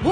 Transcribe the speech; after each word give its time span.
Whoa! 0.00 0.11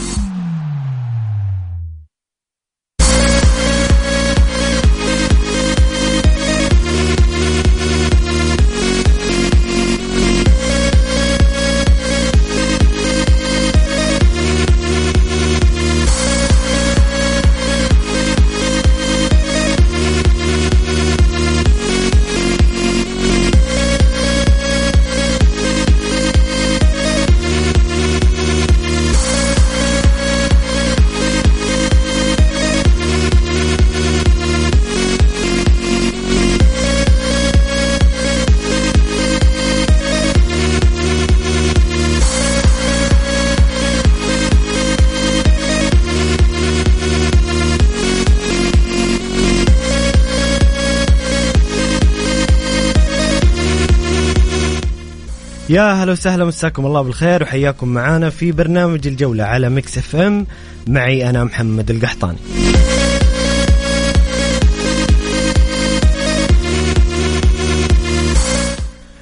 يا 55.71 55.93
هلا 55.93 56.11
وسهلا 56.11 56.45
مساكم 56.45 56.85
الله 56.85 57.01
بالخير 57.01 57.43
وحياكم 57.43 57.87
معانا 57.87 58.29
في 58.29 58.51
برنامج 58.51 59.07
الجولة 59.07 59.43
على 59.43 59.69
مكس 59.69 59.97
اف 59.97 60.15
ام. 60.15 60.47
معي 60.87 61.29
أنا 61.29 61.43
محمد 61.43 61.91
القحطاني. 61.91 62.37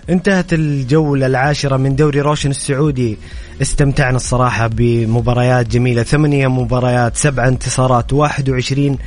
انتهت 0.09 0.53
الجولة 0.53 1.25
العاشرة 1.25 1.77
من 1.77 1.95
دوري 1.95 2.21
روشن 2.21 2.49
السعودي. 2.49 3.17
استمتعنا 3.61 4.17
الصراحة 4.17 4.67
بمباريات 4.67 5.67
جميلة. 5.67 6.03
ثمانية 6.03 6.47
مباريات 6.47 7.17
سبع 7.17 7.47
انتصارات 7.47 8.13
21 8.13 8.97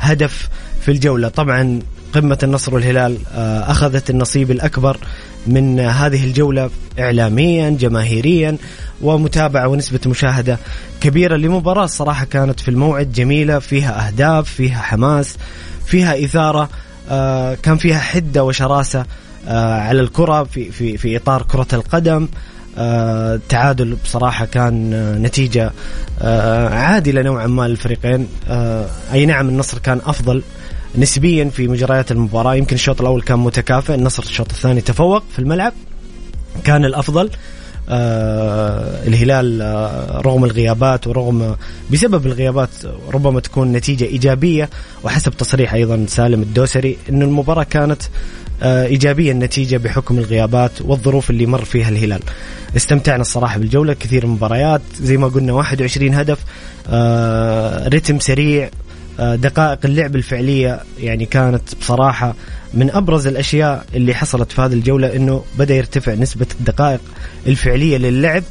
هدف 0.00 0.48
في 0.80 0.90
الجولة. 0.90 1.28
طبعا 1.28 1.80
قمة 2.12 2.38
النصر 2.42 2.74
والهلال 2.74 3.18
آه، 3.34 3.70
أخذت 3.70 4.10
النصيب 4.10 4.50
الأكبر 4.50 4.96
من 5.46 5.80
هذه 5.80 6.24
الجولة 6.24 6.70
إعلاميا 6.98 7.70
جماهيريا 7.70 8.56
ومتابعة 9.00 9.68
ونسبة 9.68 10.00
مشاهدة 10.06 10.58
كبيرة 11.00 11.36
لمباراة 11.36 11.84
الصراحة 11.84 12.24
كانت 12.24 12.60
في 12.60 12.68
الموعد 12.68 13.12
جميلة 13.12 13.58
فيها 13.58 14.06
أهداف 14.06 14.50
فيها 14.50 14.78
حماس 14.82 15.36
فيها 15.86 16.24
إثارة 16.24 16.68
آه، 17.10 17.54
كان 17.54 17.76
فيها 17.76 17.98
حدة 17.98 18.44
وشراسة 18.44 19.04
آه، 19.48 19.80
على 19.80 20.00
الكرة 20.00 20.44
في, 20.44 20.70
في, 20.70 20.96
في 20.96 21.16
إطار 21.16 21.42
كرة 21.42 21.66
القدم 21.72 22.28
آه 22.78 23.40
تعادل 23.48 23.96
بصراحة 24.04 24.44
كان 24.44 24.92
آه 24.94 25.18
نتيجة 25.18 25.72
آه 26.22 26.68
عادلة 26.68 27.22
نوعا 27.22 27.46
ما 27.46 27.68
للفريقين 27.68 28.28
آه 28.48 28.86
أي 29.12 29.26
نعم 29.26 29.48
النصر 29.48 29.78
كان 29.78 30.00
أفضل 30.06 30.42
نسبيا 30.98 31.44
في 31.44 31.68
مجريات 31.68 32.12
المباراة. 32.12 32.54
يمكن 32.54 32.74
الشوط 32.74 33.00
الأول 33.00 33.22
كان 33.22 33.38
متكافئ 33.38 33.94
النصر 33.94 34.22
الشوط 34.22 34.50
الثاني 34.50 34.80
تفوق. 34.80 35.22
في 35.32 35.38
الملعب 35.38 35.72
كان 36.64 36.84
الأفضل 36.84 37.30
آه 37.88 39.06
الهلال 39.06 39.62
آه 39.62 40.20
رغم 40.20 40.44
الغيابات 40.44 41.06
ورغم 41.06 41.56
بسبب 41.90 42.26
الغيابات 42.26 42.68
ربما 43.12 43.40
تكون 43.40 43.72
نتيجة 43.72 44.04
إيجابية. 44.04 44.70
وحسب 45.04 45.32
تصريح 45.32 45.74
أيضا 45.74 46.04
سالم 46.08 46.42
الدوسري 46.42 46.98
أن 47.10 47.22
المباراة 47.22 47.62
كانت 47.62 48.02
آه 48.62 48.86
إيجابية 48.86 49.32
النتيجة 49.32 49.76
بحكم 49.76 50.18
الغيابات 50.18 50.72
والظروف 50.80 51.30
اللي 51.30 51.46
مر 51.46 51.64
فيها 51.64 51.88
الهلال. 51.88 52.20
استمتعنا 52.76 53.20
الصراحة 53.22 53.58
بالجولة 53.58 53.92
كثير 53.92 54.26
مباريات. 54.26 54.82
زي 55.00 55.16
ما 55.16 55.28
قلنا 55.28 55.52
21 55.52 56.14
هدف 56.14 56.38
آه 56.88 57.88
رتم 57.88 58.18
سريع. 58.18 58.70
دقائق 59.18 59.78
اللعب 59.84 60.16
الفعلية 60.16 60.80
يعني 60.98 61.26
كانت 61.26 61.74
بصراحة 61.80 62.34
من 62.74 62.90
أبرز 62.90 63.26
الأشياء 63.26 63.86
اللي 63.94 64.14
حصلت 64.14 64.52
في 64.52 64.60
هذه 64.60 64.72
الجولة 64.72 65.16
أنه 65.16 65.44
بدأ 65.58 65.74
يرتفع 65.74 66.14
نسبة 66.14 66.46
الدقائق 66.60 67.00
الفعلية 67.46 67.96
للعب. 67.96 68.42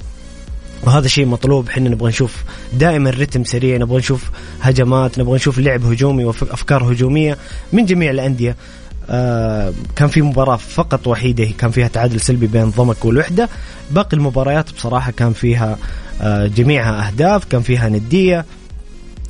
وهذا 0.83 1.07
شيء 1.07 1.25
مطلوب 1.25 1.69
إحنا 1.69 1.89
نبغى 1.89 2.09
نشوف 2.09 2.43
دائما 2.73 3.09
رتم 3.09 3.43
سريع 3.43 3.77
نبغى 3.77 3.97
نشوف 3.97 4.31
هجمات 4.61 5.19
نبغى 5.19 5.35
نشوف 5.35 5.59
لعب 5.59 5.85
هجومي 5.85 6.25
وافكار 6.25 6.91
هجومية 6.91 7.37
من 7.73 7.85
جميع 7.85 8.11
الأندية. 8.11 8.55
آه 9.09 9.73
كان 9.95 10.07
في 10.07 10.21
مباراة 10.21 10.55
فقط 10.55 11.07
وحيدة 11.07 11.47
كان 11.57 11.71
فيها 11.71 11.87
تعادل 11.87 12.19
سلبي 12.19 12.47
بين 12.47 12.69
ضمك 12.69 13.05
والوحدة. 13.05 13.49
باقي 13.91 14.17
المباريات 14.17 14.73
بصراحة 14.73 15.11
كان 15.11 15.33
فيها 15.33 15.77
آه 16.21 16.47
جميعها 16.47 17.07
أهداف 17.07 17.45
كان 17.45 17.61
فيها 17.61 17.89
ندية. 17.89 18.45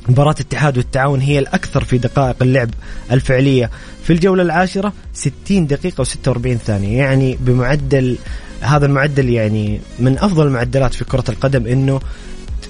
مباراة 0.08 0.34
الاتحاد 0.40 0.78
والتعاون 0.78 1.20
هي 1.20 1.38
الأكثر 1.38 1.84
في 1.84 1.98
دقائق 1.98 2.36
اللعب 2.42 2.70
الفعلية. 3.10 3.70
في 4.04 4.12
الجولة 4.12 4.42
العاشرة 4.42 4.92
60 5.14 5.66
دقيقة 5.66 6.04
و46 6.04 6.48
ثانية. 6.48 6.98
يعني 6.98 7.38
بمعدل 7.40 8.16
هذا 8.60 8.86
المعدل 8.86 9.28
يعني 9.28 9.80
من 9.98 10.18
أفضل 10.18 10.46
المعدلات 10.46 10.94
في 10.94 11.04
كرة 11.04 11.24
القدم 11.28 11.66
أنه 11.66 12.00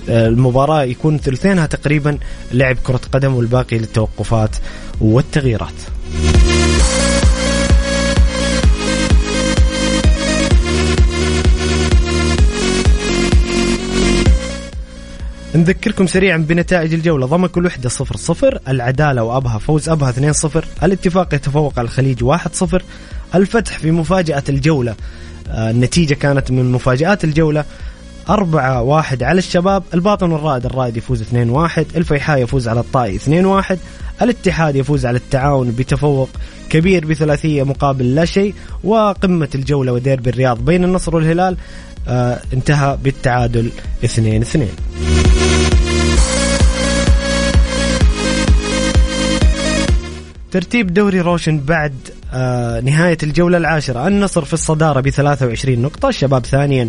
آه، 0.09 0.29
المباراة 0.29 0.83
يكون 0.83 1.19
ثلثينها 1.19 1.67
تقريبا 1.67 2.19
لعب 2.53 2.77
كرة 2.77 3.01
قدم 3.13 3.35
والباقي 3.35 3.79
للتوقفات 3.79 4.57
والتغييرات. 5.01 5.73
نذكركم 15.55 16.07
سريعا 16.07 16.37
بنتائج 16.37 16.95
الجولة. 16.95 17.27
ضمك 17.27 17.59
الوحدة 17.59 17.89
0 17.89 18.17
0 18.17 18.59
العدالة 18.69 19.25
وأبها 19.25 19.59
فوز 19.59 19.89
أبها 19.89 20.11
2 20.11 20.33
0 20.33 20.65
الاتفاق 20.83 21.35
يتفوق 21.35 21.79
على 21.79 21.85
الخليج 21.85 22.25
1 22.25 22.55
0 22.55 22.83
الفتح 23.35 23.79
في 23.79 23.91
مفاجأة 23.91 24.43
الجولة 24.49 24.95
آه، 25.49 25.71
النتيجة 25.71 26.15
كانت 26.15 26.51
من 26.51 26.73
مفاجآت 26.73 27.25
الجولة 27.25 27.65
أربعة 28.29 28.83
واحد 28.83 29.23
على 29.23 29.39
الشباب 29.39 29.83
الباطن 29.95 30.33
والرائد 30.33 30.67
الرائد 30.67 30.97
يفوز 30.97 31.23
2 31.23 31.51
1 31.51 31.87
الفيحاء 31.97 32.43
يفوز 32.43 32.69
على 32.69 32.81
الطائي 32.81 33.17
2 33.17 33.45
1 33.45 33.79
الاتحاد 34.23 34.77
يفوز 34.77 35.07
على 35.07 35.17
التعاون 35.17 35.71
بتفوق 35.71 36.29
كبير 36.71 37.07
بثلاثية 37.07 37.63
مقابل 37.63 38.15
لا 38.15 38.25
شيء 38.25 38.55
وقمة 38.85 39.49
الجولة 39.55 39.93
وديربي 39.93 40.31
الرياض 40.31 40.65
بين 40.65 40.85
النصر 40.85 41.17
والهلال. 41.17 41.57
انتهى 42.53 42.99
بالتعادل 43.03 43.71
2 44.05 44.43
2 44.43 44.69
ترتيب 50.53 50.95
دوري 50.95 51.21
روشن 51.21 51.61
بعد 51.61 51.95
آه 52.33 52.81
نهاية 52.81 53.19
الجولة 53.23 53.59
العاشرة. 53.59 54.07
النصر 54.09 54.45
في 54.45 54.53
الصدارة 54.53 55.01
ب 55.01 55.09
23 55.09 55.79
نقطة 55.79 56.09
الشباب 56.09 56.47
ثانيا 56.47 56.89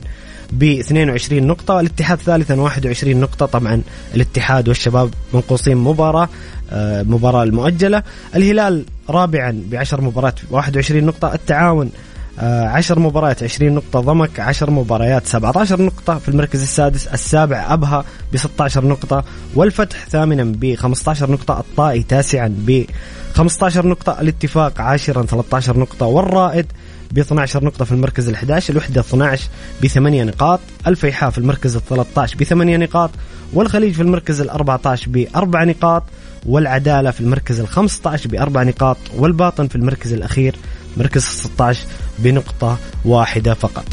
ب 0.52 0.64
22 0.64 1.48
نقطة 1.48 1.80
الاتحاد 1.80 2.18
ثالثا 2.18 2.56
21 2.56 3.20
نقطة. 3.20 3.46
طبعا 3.46 3.82
الاتحاد 4.16 4.68
والشباب 4.68 5.10
منقوصين 5.34 5.78
مباراة 5.78 6.30
آه 6.72 7.04
مباراة 7.04 7.44
المؤجلة. 7.44 8.04
الهلال 8.36 8.86
رابعا 9.10 9.64
ب 9.72 9.76
10 9.76 10.02
مباريات 10.02 10.40
21 10.52 11.04
نقطة. 11.04 11.34
التعاون 11.34 11.92
آه، 12.40 12.68
عشر 12.68 13.00
مباريات 13.00 13.44
20 13.44 13.74
نقطة 13.76 14.00
ضمك 14.00 14.40
10 14.40 14.72
مباريات 14.72 15.26
17 15.26 15.82
نقطة 15.82 16.18
في 16.18 16.30
المركز 16.30 16.62
السادس 16.62 17.08
السابع 17.08 17.74
أبها 17.74 18.06
ب 18.34 18.38
16 18.38 18.86
نقطة 18.86 19.24
والفتح 19.56 20.06
ثامنا 20.10 20.44
ب 20.44 20.76
15 20.76 21.32
نقطة 21.32 21.60
الطائي 21.60 22.04
تاسعا 22.04 22.48
ب 22.48 22.86
15 23.34 23.88
نقطة 23.88 24.22
الاتفاق 24.22 24.82
عاشرا 24.82 25.24
13 25.24 25.78
نقطة 25.80 26.06
والرائد 26.06 26.66
ب 27.12 27.20
12 27.20 27.64
نقطة 27.64 27.86
في 27.86 27.92
المركز 27.92 28.30
ال 28.30 28.36
11 28.36 28.72
الوحدة 28.72 29.02
12 29.02 29.50
ب 29.82 29.88
8 29.88 30.24
نقاط 30.24 30.60
الفيحاء 30.88 31.30
في 31.30 31.38
المركز 31.38 31.76
ال 31.76 31.86
13 31.86 32.38
ب 32.38 32.44
8 32.44 32.78
نقاط 32.78 33.10
والخليج 33.54 33.94
في 33.94 34.02
المركز 34.02 34.42
ال 34.42 34.50
14 34.50 35.10
ب 35.10 35.28
4 35.36 35.66
نقاط 35.66 36.04
والعدالة 36.46 37.12
في 37.12 37.22
المركز 37.22 37.60
ال 37.60 37.68
15 37.68 38.30
بأربع 38.30 38.64
نقاط 38.64 38.98
والباطن 39.18 39.68
في 39.68 39.76
المركز 39.76 40.14
الأخير 40.14 40.56
مركز 40.98 41.24
16 41.24 41.86
بنقطة 42.20 42.78
واحدة 43.06 43.54
فقط. 43.54 43.86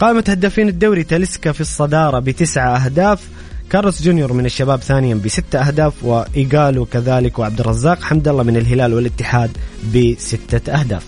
قائمة 0.00 0.24
هدافين 0.28 0.68
الدوري 0.68 1.04
تاليسكا 1.04 1.52
في 1.52 1.60
الصدارة 1.60 2.18
بتسعة 2.18 2.76
أهداف. 2.76 3.28
كارلوس 3.70 4.02
جونيور 4.02 4.32
من 4.32 4.46
الشباب 4.46 4.80
ثانيا 4.80 5.14
بستة 5.14 5.58
أهداف 5.58 6.04
وإيجالو 6.04 6.84
كذلك 6.84 7.38
وعبد 7.38 7.60
الرزاق. 7.60 8.02
حمد 8.02 8.28
الله 8.28 8.42
من 8.42 8.56
الهلال 8.56 8.94
والاتحاد 8.94 9.50
بستة 9.94 10.72
أهداف. 10.72 11.04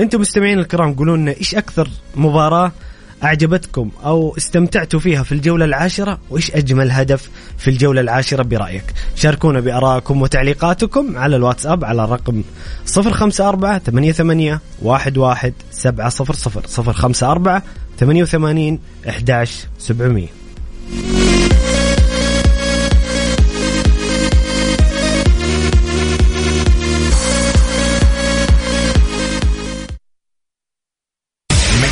أنتم 0.00 0.20
مستمعين 0.20 0.58
الكرام 0.58 0.94
قولوا 0.94 1.16
لنا 1.16 1.34
إيش 1.36 1.54
أكثر 1.54 1.88
مباراة 2.16 2.72
أعجبتكم 3.24 3.90
أو 4.04 4.34
استمتعتوا 4.36 5.00
فيها 5.00 5.22
في 5.22 5.32
الجولة 5.32 5.64
العاشرة؟ 5.64 6.18
وإيش 6.30 6.50
أجمل 6.50 6.90
هدف 6.90 7.30
في 7.58 7.70
الجولة 7.70 8.00
العاشرة 8.00 8.42
برأيك؟ 8.42 8.84
شاركونا 9.14 9.60
بارائكم 9.60 10.22
وتعليقاتكم 10.22 11.18
على 11.18 11.36
الواتساب 11.36 11.84
على 11.84 12.04
الرقم 12.04 12.42
054 12.96 13.78
88 13.78 14.60
11 14.78 15.48
700 15.70 16.18
054 16.78 17.62
88 17.98 18.78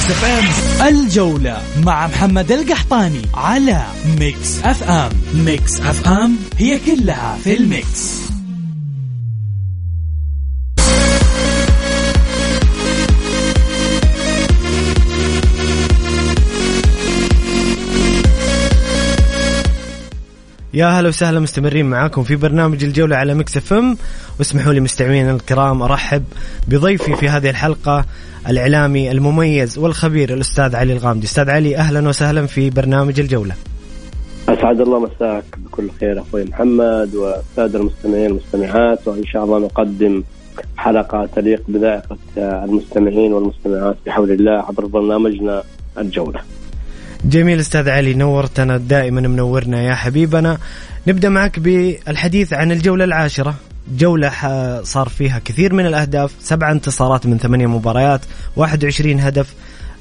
11700 0.09 0.89
الجولة 0.89 1.63
مع 1.85 2.07
محمد 2.07 2.53
القحطاني 2.53 3.23
على 3.35 3.83
ميكس 4.19 4.65
اف 4.65 4.83
ام 4.83 5.11
ميكس 5.35 5.81
اف 5.81 6.09
ام 6.09 6.37
هي 6.59 6.79
كلها 6.79 7.39
في 7.45 7.57
الميكس. 7.57 8.29
يا 20.75 20.87
هلا 20.87 21.09
وسهلا 21.09 21.41
مستمرين 21.41 21.87
معاكم 21.87 22.23
في 22.23 22.37
برنامج 22.37 22.85
الجولة 22.85 23.17
على 23.17 23.35
مكس 23.35 23.57
اف 23.57 23.73
ام 23.73 23.97
واسمحوا 24.39 24.73
لي 24.73 24.81
مستمعينا 24.81 25.31
الكرام 25.31 25.83
أرحب 25.83 26.25
بضيفي 26.69 27.17
في 27.17 27.29
هذه 27.29 27.51
الحلقة 27.51 28.05
الإعلامي 28.49 29.11
المميز 29.11 29.79
والخبير 29.79 30.35
الأستاذ 30.35 30.77
علي 30.77 30.93
الغامدي. 30.93 31.27
أستاذ 31.27 31.51
علي 31.51 31.77
أهلا 31.77 32.09
وسهلا 32.09 32.47
في 32.47 32.71
برنامج 32.71 33.21
الجولة. 33.21 33.55
أسعد 34.49 34.81
الله 34.81 35.01
مساك 35.01 35.45
بكل 35.59 35.91
خير 36.01 36.21
أخوي 36.21 36.45
محمد 36.45 37.15
والساده 37.15 37.79
المستمعين 37.79 38.33
والمستمعات 38.33 39.09
وإن 39.09 39.27
شاء 39.27 39.45
الله 39.45 39.59
نقدم 39.59 40.23
حلقة 40.77 41.29
تليق 41.37 41.63
بذائقة 41.69 42.17
المستمعين 42.37 43.33
والمستمعات 43.33 43.97
بحول 44.07 44.31
الله 44.31 44.53
عبر 44.53 44.87
برنامجنا 44.87 45.63
الجولة. 45.99 46.41
جميل 47.25 47.59
أستاذ 47.61 47.89
علي 47.89 48.15
نورتنا 48.15 48.77
دائما 48.77 49.21
منورنا 49.21 49.83
يا 49.83 49.95
حبيبنا. 49.95 50.59
نبدأ 51.07 51.29
معك 51.29 51.59
بالحديث 51.59 52.53
عن 52.53 52.73
الجولة 52.73 53.05
العاشرة. 53.05 53.55
جولة 53.97 54.31
صار 54.83 55.09
فيها 55.09 55.39
كثير 55.45 55.73
من 55.75 55.87
الأهداف. 55.87 56.35
سبع 56.41 56.71
انتصارات 56.71 57.27
من 57.27 57.39
ثمانية 57.39 57.67
مباريات 57.67 58.21
21 58.57 59.21
هدف. 59.21 59.55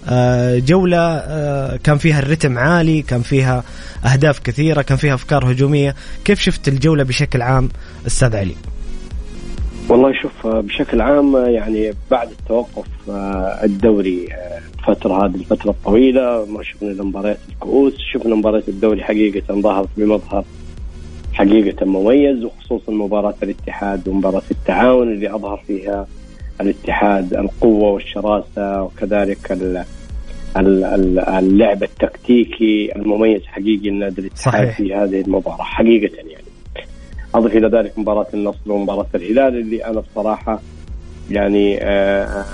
آه، 0.09 0.59
جولة 0.59 0.97
آه، 0.97 1.79
كان 1.83 1.97
فيها 1.97 2.19
الرتم 2.19 2.57
عالي 2.57 3.01
كان 3.01 3.21
فيها 3.21 3.63
أهداف 4.05 4.39
كثيرة 4.39 4.81
كان 4.81 4.97
فيها 4.97 5.13
أفكار 5.13 5.51
هجومية. 5.51 5.95
كيف 6.25 6.39
شفت 6.39 6.67
الجولة 6.67 7.03
بشكل 7.03 7.41
عام 7.41 7.69
أستاذ 8.07 8.35
علي؟ 8.35 8.55
والله 9.89 10.13
شوف 10.21 10.47
آه، 10.47 10.61
بشكل 10.61 11.01
عام 11.01 11.35
يعني 11.37 11.93
بعد 12.11 12.29
التوقف 12.31 12.87
الدوري 13.63 14.27
الفترة 14.79 15.25
هذه 15.25 15.35
الفترة 15.35 15.69
الطويلة 15.69 16.45
ما 16.45 16.63
شفنا 16.63 17.03
مباريات 17.03 17.39
الكؤوس 17.49 17.93
شفنا 18.13 18.35
مباريات 18.35 18.69
الدوري 18.69 19.03
حقيقة 19.03 19.61
ظهرت 19.61 19.89
بمظهر 19.97 20.43
حقيقة 21.37 21.85
مميز 21.85 22.43
وخصوصا 22.43 22.91
مباراة 22.91 23.35
الاتحاد 23.43 24.07
ومباراة 24.07 24.41
التعاون 24.51 25.11
اللي 25.11 25.35
أظهر 25.35 25.63
فيها 25.67 26.07
الاتحاد 26.61 27.33
القوة 27.33 27.89
والشراسة 27.89 28.83
وكذلك 28.83 29.57
اللعب 30.57 31.83
التكتيكي 31.83 32.95
المميز 32.95 33.45
حقيقي 33.45 33.89
لنادي 33.89 34.21
الاتحاد 34.21 34.53
صحيح. 34.53 34.77
في 34.77 34.95
هذه 34.95 35.21
المباراة 35.21 35.63
حقيقة 35.63 36.15
يعني 36.15 36.43
أضف 37.35 37.55
إلى 37.55 37.67
ذلك 37.67 37.99
مباراة 37.99 38.27
النصر 38.33 38.71
ومباراة 38.71 39.07
الهلال 39.15 39.59
اللي 39.59 39.85
أنا 39.85 39.99
بصراحة 39.99 40.59
يعني 41.31 41.77
آه، 41.81 42.45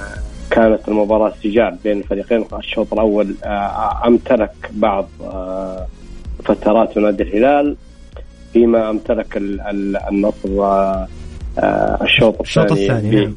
كانت 0.51 0.87
المباراة 0.87 1.33
سجال 1.43 1.77
بين 1.83 1.97
الفريقين 1.97 2.45
الشوط 2.59 2.93
الأول 2.93 3.35
آه، 3.43 4.07
أمتلك 4.07 4.69
بعض 4.71 5.07
آه، 5.21 5.87
فترات 6.45 6.97
نادي 6.97 7.23
الهلال 7.23 7.75
فيما 8.53 8.89
امتلك 8.89 9.37
النصر 10.09 10.63
آه، 11.59 11.99
الشوط 12.01 12.41
الثاني, 12.71 12.71
الثاني 12.71 13.15
نعم. 13.15 13.35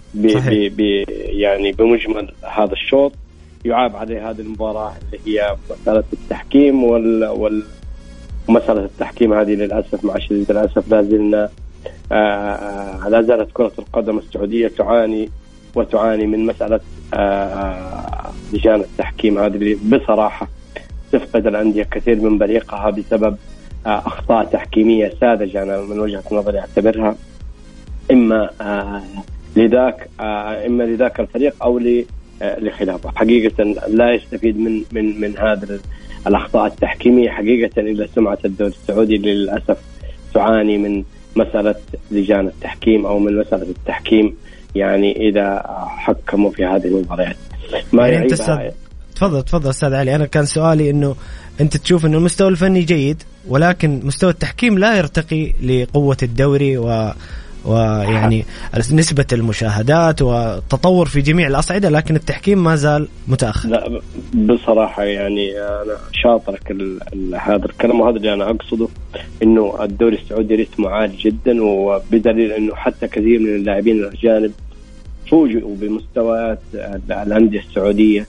يعني 1.08 1.72
بمجمل 1.72 2.32
هذا 2.44 2.72
الشوط 2.72 3.12
يعاب 3.64 3.96
عليه 3.96 4.30
هذه 4.30 4.40
المباراة 4.40 4.92
اللي 5.12 5.40
هي 5.40 5.56
مسألة 5.70 6.04
التحكيم 6.12 6.84
وال, 6.84 7.24
وال 7.24 7.62
مسألة 8.48 8.84
التحكيم 8.84 9.32
هذه 9.32 9.54
للأسف 9.54 10.04
مع 10.04 10.18
شديد 10.18 10.50
الأسف 10.50 10.88
لا 10.88 11.02
زلنا 11.02 11.48
آه، 12.12 12.14
آه، 12.14 13.08
لا 13.08 13.22
زالت 13.22 13.48
كرة 13.52 13.72
القدم 13.78 14.18
السعودية 14.18 14.68
تعاني 14.68 15.30
وتعاني 15.74 16.26
من 16.26 16.46
مسألة 16.46 16.80
لجان 18.52 18.80
التحكيم 18.80 19.38
هذه. 19.38 19.54
اللي 19.54 19.74
بصراحة 19.74 20.48
تفقد 21.12 21.46
الأندية 21.46 21.82
كثير 21.82 22.20
من 22.20 22.38
بريقها 22.38 22.90
بسبب 22.90 23.36
أخطاء 23.86 24.44
تحكيمية 24.44 25.12
ساذجة 25.20 25.62
أنا 25.62 25.80
من 25.80 26.00
وجهة 26.00 26.22
نظري 26.32 26.58
أعتبرها 26.58 27.16
إما 28.10 28.50
آه، 28.60 29.02
لذاك 29.56 30.08
آه، 30.20 30.66
إما 30.66 30.82
لذاك 30.82 31.20
الفريق 31.20 31.54
أو 31.62 31.78
آه، 32.42 32.60
لخلافه. 32.60 33.10
حقيقة 33.16 33.64
لا 33.88 34.14
يستفيد 34.14 34.58
من 34.58 34.82
من 34.92 35.20
من 35.20 35.38
هذا 35.38 35.80
الأخطاء 36.26 36.66
التحكيمية. 36.66 37.30
حقيقة 37.30 37.80
الا 37.80 38.06
سمعه 38.14 38.38
الدوري 38.44 38.70
السعودي 38.70 39.16
للأسف 39.16 39.78
تعاني 40.34 40.78
من 40.78 41.04
مسألة 41.36 41.74
لجان 42.10 42.46
التحكيم 42.46 43.06
أو 43.06 43.18
من 43.18 43.38
مسألة 43.38 43.62
التحكيم 43.62 44.34
يعني 44.74 45.28
إذا 45.28 45.62
حكموا 45.86 46.50
في 46.50 46.64
هذه 46.64 46.86
المباريات. 46.86 47.36
ما 47.92 48.08
يعني 48.08 48.26
تفضل 49.16 49.42
تفضل 49.42 49.70
أستاذ 49.70 49.94
علي. 49.94 50.14
أنا 50.14 50.26
كان 50.26 50.44
سؤالي 50.44 50.90
إنه 50.90 51.16
انت 51.60 51.76
تشوف 51.76 52.06
انه 52.06 52.18
المستوى 52.18 52.48
الفني 52.48 52.82
جيد 52.82 53.22
ولكن 53.48 54.00
مستوى 54.04 54.30
التحكيم 54.30 54.78
لا 54.78 54.96
يرتقي 54.96 55.52
لقوة 55.62 56.16
الدوري 56.22 56.78
و 56.78 57.12
ويعني 57.66 58.44
نسبة 58.92 59.26
المشاهدات 59.32 60.22
والتطور 60.22 61.06
في 61.06 61.20
جميع 61.20 61.46
الأصعدة 61.46 61.88
لكن 61.88 62.16
التحكيم 62.16 62.64
ما 62.64 62.76
زال 62.76 63.08
متأخر. 63.28 63.68
لا 63.68 64.00
بصراحة 64.34 65.04
يعني 65.04 65.60
أنا 65.60 65.96
شاطرك 66.12 66.76
هذا 67.40 67.64
الكلام 67.64 68.00
وهذا 68.00 68.16
اللي 68.16 68.34
أنا 68.34 68.50
أقصده 68.50 68.88
إنه 69.42 69.84
الدوري 69.84 70.16
السعودي 70.16 70.54
رتمه 70.54 70.90
عالي 70.90 71.16
جدا 71.16 71.64
وبدليل 71.64 72.52
إنه 72.52 72.74
حتى 72.74 73.08
كثير 73.08 73.38
من 73.38 73.54
اللاعبين 73.54 73.96
الأجانب 73.96 74.52
فوجئوا 75.30 75.76
بمستويات 75.76 76.58
الأندية 77.10 77.60
السعودية. 77.60 78.26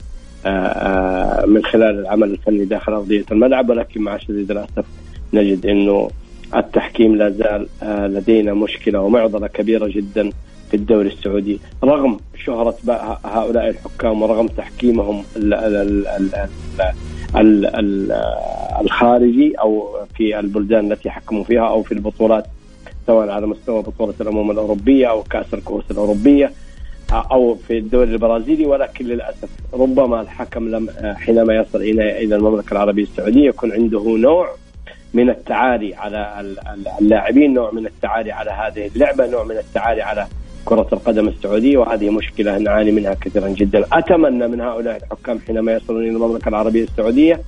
من 1.46 1.64
خلال 1.64 1.98
العمل 1.98 2.30
الفني 2.30 2.64
داخل 2.64 2.92
أرضية 2.92 3.24
الملعب 3.32 3.70
ولكن 3.70 4.02
مع 4.02 4.18
شديد 4.18 4.50
الأسف 4.50 4.84
نجد 5.34 5.66
إنه 5.66 6.10
التحكيم 6.56 7.16
لا 7.16 7.30
زال 7.30 7.68
آه، 7.82 8.06
لدينا 8.06 8.54
مشكلة 8.54 9.00
ومعضلة 9.00 9.46
كبيرة 9.46 9.86
جدا 9.86 10.30
في 10.70 10.76
الدوري 10.76 11.08
السعودي. 11.08 11.60
رغم 11.84 12.20
شهرة 12.44 12.76
هؤلاء 13.24 13.68
الحكام 13.68 14.22
ورغم 14.22 14.46
تحكيمهم 14.46 15.22
الخارجي 18.80 19.54
أو 19.54 19.96
في 20.16 20.38
البلدان 20.38 20.92
التي 20.92 21.10
حكموا 21.10 21.44
فيها 21.44 21.68
أو 21.68 21.82
في 21.82 21.92
البطولات 21.92 22.44
سواء 23.06 23.28
على 23.28 23.46
مستوى 23.46 23.82
بطولة 23.82 24.14
الأمم 24.20 24.50
الأوروبية 24.50 25.06
أو 25.10 25.22
كأس 25.22 25.54
الكؤوس 25.54 25.84
الأوروبية 25.90 26.52
أو 27.12 27.54
في 27.54 27.78
الدوري 27.78 28.10
البرازيلي 28.10 28.66
ولكن 28.66 29.04
للأسف 29.04 29.48
ربما 29.74 30.20
الحكم 30.20 30.68
لم 30.68 30.88
حينما 31.16 31.54
يصل 31.54 31.80
إلى 31.80 32.24
إلى 32.24 32.36
المملكة 32.36 32.72
العربية 32.72 33.02
السعودية 33.02 33.48
يكون 33.48 33.72
عنده 33.72 34.16
نوع 34.18 34.48
من 35.14 35.30
التعالي 35.30 35.94
على 35.94 36.44
اللاعبين، 37.00 37.54
نوع 37.54 37.70
من 37.70 37.86
التعالي 37.86 38.32
على 38.32 38.50
هذه 38.50 38.86
اللعبة، 38.86 39.26
نوع 39.26 39.44
من 39.44 39.56
التعالي 39.56 40.02
على 40.02 40.26
كرة 40.64 40.88
القدم 40.92 41.28
السعودية 41.28 41.78
وهذه 41.78 42.10
مشكلة 42.10 42.58
نعاني 42.58 42.92
منها 42.92 43.14
كثيرا 43.14 43.48
جدا. 43.48 43.84
أتمنى 43.92 44.48
من 44.48 44.60
هؤلاء 44.60 44.96
الحكام 44.96 45.38
حينما 45.46 45.72
يصلون 45.72 46.02
إلى 46.02 46.10
المملكة 46.10 46.48
العربية 46.48 46.84
السعودية 46.84 47.40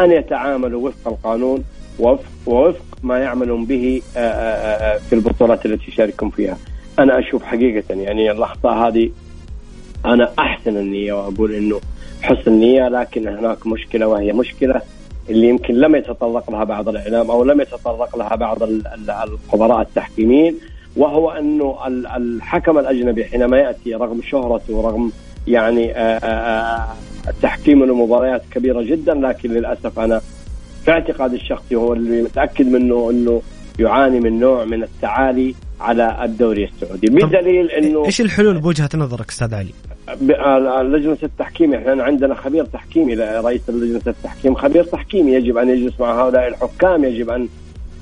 أن 0.00 0.12
يتعاملوا 0.12 0.88
وفق 0.88 1.08
القانون 1.08 1.64
ووفق, 1.98 2.82
ما 3.02 3.18
يعملون 3.18 3.64
به 3.64 4.02
آه، 4.16 4.20
آه، 4.20 4.94
آه، 4.94 4.98
في 4.98 5.14
البطولات 5.14 5.66
التي 5.66 5.84
يشاركون 5.88 6.30
فيها. 6.30 6.56
أنا 6.98 7.18
أشوف 7.18 7.44
حقيقة 7.44 7.94
يعني 7.94 8.30
الأخطاء 8.30 8.74
هذه 8.74 9.10
أنا 10.04 10.32
أحسن 10.38 10.76
النية 10.76 11.12
وأقول 11.12 11.54
أنه 11.54 11.80
حسن 12.22 12.52
نية 12.52 12.88
لكن 12.88 13.28
هناك 13.28 13.66
مشكلة 13.66 14.06
وهي 14.06 14.32
مشكلة 14.32 14.82
اللي 15.30 15.48
يمكن 15.48 15.74
لم 15.74 15.94
يتطرق 15.94 16.50
لها 16.50 16.64
بعض 16.64 16.88
الإعلام 16.88 17.30
أو 17.30 17.44
لم 17.44 17.60
يتطرق 17.60 18.18
لها 18.18 18.34
بعض 18.36 18.62
الخبراء 19.08 19.80
التحكيميين 19.80 20.58
وهو 20.96 21.30
إنه 21.30 21.78
الحكم 22.16 22.78
الأجنبي 22.78 23.24
حينما 23.24 23.58
يأتي 23.58 23.94
رغم 23.94 24.22
شهرته 24.22 24.74
ورغم 24.74 25.12
يعني 25.46 25.92
آه، 25.92 26.18
آه، 26.18 26.26
آه، 26.26 26.96
تحكيم 27.42 27.82
المباريات 27.82 28.42
كبيرة 28.50 28.82
جدا 28.82 29.14
لكن 29.14 29.50
للأسف 29.50 29.98
أنا 29.98 30.20
في 30.84 30.90
اعتقادي 30.90 31.36
الشخصي 31.36 31.76
هو 31.76 31.92
اللي 31.92 32.22
متأكد 32.22 32.68
منه 32.68 33.10
إنه 33.10 33.42
يعاني 33.78 34.20
من 34.20 34.40
نوع 34.40 34.64
من 34.64 34.82
التعالي 34.82 35.54
على 35.80 36.24
الدوري 36.24 36.64
السعودي 36.64 37.06
بدليل 37.06 37.70
إنه 37.70 38.04
إيش 38.04 38.20
الحلول 38.20 38.58
بوجهة 38.58 38.88
نظرك 38.94 39.30
أستاذ 39.30 39.54
علي؟ 39.54 39.72
لجنة 40.82 41.18
التحكيم 41.22 41.74
إحنا 41.74 42.04
عندنا 42.04 42.34
خبير 42.34 42.64
تحكيمي 42.64 43.14
رئيس 43.14 43.70
لجنة 43.70 44.02
التحكيم 44.06 44.54
خبير 44.54 44.84
تحكيمي 44.84 45.32
يجب 45.32 45.56
أن 45.56 45.68
يجلس 45.68 46.00
مع 46.00 46.22
هؤلاء 46.22 46.48
الحكام 46.48 47.04
يجب 47.04 47.30
ان 47.30 47.48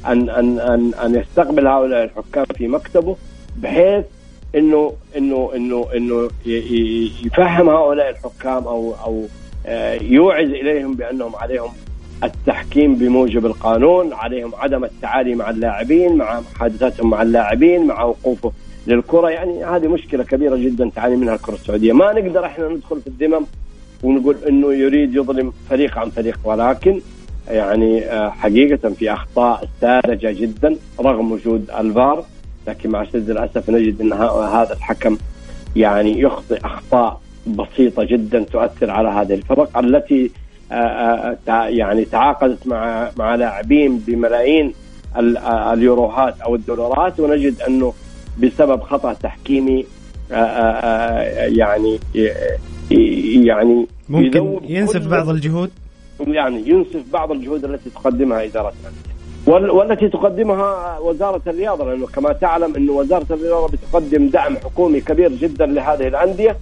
ان 0.06 0.30
ان 0.30 0.58
ان 0.58 0.94
أن 0.94 1.14
يستقبل 1.14 1.66
هؤلاء 1.66 2.04
الحكام 2.04 2.44
في 2.44 2.68
مكتبه 2.68 3.16
بحيث 3.56 4.04
انه 4.54 4.92
انه 5.16 5.50
انه 5.56 5.86
إنه 5.96 6.30
يفهم 7.26 7.68
هؤلاء 7.68 8.10
الحكام 8.10 8.64
أو 8.66 8.94
أو 9.04 9.26
آه، 9.66 9.94
يوعز 10.02 10.48
إليهم 10.48 10.94
بأنهم 10.94 11.36
عليهم 11.36 11.72
التحكيم 12.24 12.94
بموجب 12.94 13.46
القانون، 13.46 14.12
عليهم 14.12 14.54
عدم 14.54 14.84
التعالي 14.84 15.34
مع 15.34 15.50
اللاعبين، 15.50 16.16
مع 16.16 16.40
محادثاتهم 16.40 17.10
مع 17.10 17.22
اللاعبين، 17.22 17.86
مع 17.86 18.02
وقوفه 18.02 18.52
للكرة، 18.86 19.28
يعني 19.28 19.64
هذه 19.64 19.88
مشكلة 19.88 20.24
كبيرة 20.24 20.56
جدا 20.56 20.90
تعاني 20.96 21.16
منها 21.16 21.34
الكرة 21.34 21.54
السعودية، 21.54 21.92
ما 21.92 22.12
نقدر 22.12 22.46
إحنا 22.46 22.68
ندخل 22.68 23.00
في 23.00 23.06
الذمم 23.06 23.46
ونقول 24.02 24.36
إنه 24.48 24.72
يريد 24.72 25.14
يظلم 25.14 25.52
فريق 25.70 25.98
عن 25.98 26.10
فريق 26.10 26.38
ولكن 26.44 27.00
يعني 27.48 28.04
آه، 28.04 28.30
حقيقة 28.30 28.88
في 28.88 29.12
أخطاء 29.12 29.68
ساذجة 29.80 30.32
جدا 30.40 30.76
رغم 31.00 31.32
وجود 31.32 31.70
الفار. 31.78 32.24
لكن 32.66 32.90
مع 32.90 33.04
شدة 33.04 33.32
الأسف 33.32 33.70
نجد 33.70 34.00
أن 34.00 34.12
هذا 34.12 34.72
الحكم 34.72 35.18
يعني 35.76 36.20
يخطئ 36.20 36.66
أخطاء 36.66 37.20
بسيطة 37.46 38.04
جدا 38.04 38.40
تؤثر 38.52 38.90
على 38.90 39.08
هذه 39.08 39.34
الفرق 39.34 39.78
التي 39.78 40.30
يعني 41.48 42.04
تعاقدت 42.04 42.66
مع 42.66 43.10
مع 43.16 43.34
لاعبين 43.34 43.98
بملايين 43.98 44.74
اليوروهات 45.72 46.40
أو 46.40 46.54
الدولارات 46.54 47.20
ونجد 47.20 47.60
أنه 47.60 47.92
بسبب 48.42 48.80
خطأ 48.80 49.12
تحكيمي 49.12 49.86
يعني 51.58 51.98
يعني 53.44 53.86
ممكن 54.08 54.58
ينسف 54.68 55.06
بعض 55.06 55.28
الجهود؟ 55.28 55.70
يعني 56.26 56.68
ينسف 56.68 57.02
بعض 57.12 57.32
الجهود 57.32 57.64
التي 57.64 57.90
تقدمها 57.90 58.44
إدارة 58.44 58.72
والتي 59.46 60.08
تقدمها 60.08 60.98
وزارة 60.98 61.40
الرياضة 61.46 61.84
لأنه 61.84 62.06
كما 62.06 62.32
تعلم 62.32 62.76
انه 62.76 62.92
وزارة 62.92 63.26
الرياضة 63.30 63.68
بتقدم 63.68 64.28
دعم 64.28 64.56
حكومي 64.56 65.00
كبير 65.00 65.32
جدا 65.32 65.66
لهذه 65.66 66.08
الأندية 66.08 66.56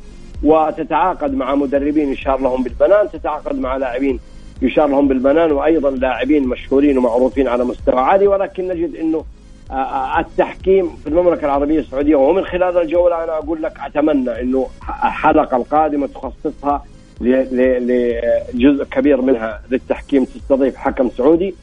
وتتعاقد 0.45 1.35
مع 1.35 1.55
مدربين 1.55 2.13
يشار 2.13 2.41
لهم 2.41 2.63
بالبنان 2.63 3.11
تتعاقد 3.13 3.59
مع 3.59 3.77
لاعبين 3.77 4.21
يشار 4.63 4.87
لهم 4.87 5.09
بالبنان 5.09 5.53
وأيضا 5.53 5.91
لاعبين 5.91 6.49
مشهورين 6.49 6.99
ومعروفين 6.99 7.49
على 7.49 7.65
مستوى 7.65 8.01
عالي. 8.01 8.27
ولكن 8.27 8.69
نجد 8.69 8.97
إنه 8.97 9.25
آه، 9.71 9.75
آه، 9.75 10.21
التحكيم 10.21 10.89
في 10.89 11.07
المملكة 11.09 11.45
العربية 11.45 11.81
السعودية 11.81 12.17
ومن 12.17 12.45
خلال 12.45 12.79
الجوله 12.79 13.25
أنا 13.25 13.39
أقول 13.39 13.63
لك 13.63 13.73
أتمنى 13.87 14.41
إنه 14.41 14.67
الحلقة 15.05 15.57
القادمة 15.57 16.07
تخصصها 16.07 16.85
لجزء 17.21 18.85
كبير 18.85 19.21
منها 19.21 19.61
للتحكيم 19.71 20.25
تستضيف 20.25 20.77
حكم 20.77 21.11
سعودي. 21.11 21.55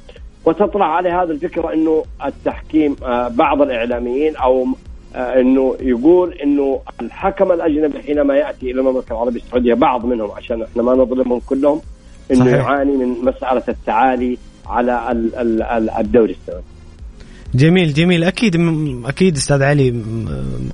وتطرح 0.45 0.87
عليه 0.87 1.23
هذه 1.23 1.31
الفكرة 1.31 1.73
إنه 1.73 2.03
التحكيم 2.25 2.95
آه، 3.03 3.27
بعض 3.27 3.61
الإعلاميين 3.61 4.35
أو 4.35 4.67
إنه 5.15 5.75
يقول 5.81 6.33
إنه 6.33 6.79
الحكم 7.01 7.51
الأجنبي 7.51 7.99
حينما 7.99 8.35
يأتي 8.35 8.71
إلى 8.71 8.79
المملكة 8.81 9.11
العربية 9.11 9.39
السعودية 9.41 9.73
بعض 9.73 10.05
منهم 10.05 10.31
عشان 10.31 10.61
إحنا 10.61 10.83
ما 10.83 10.91
نظلمهم 10.91 11.39
كلهم 11.45 11.81
إنه 12.31 12.39
صحيح. 12.39 12.53
يعاني 12.53 12.91
من 12.97 13.25
مسألة 13.25 13.63
التعالي 13.69 14.37
على 14.67 15.99
الدوري 15.99 16.35
السعودي. 16.41 16.65
جميل 17.55 17.93
جميل 17.93 18.23
أكيد 18.23 18.55
أكيد 19.05 19.35
أستاذ 19.35 19.63
علي 19.63 19.95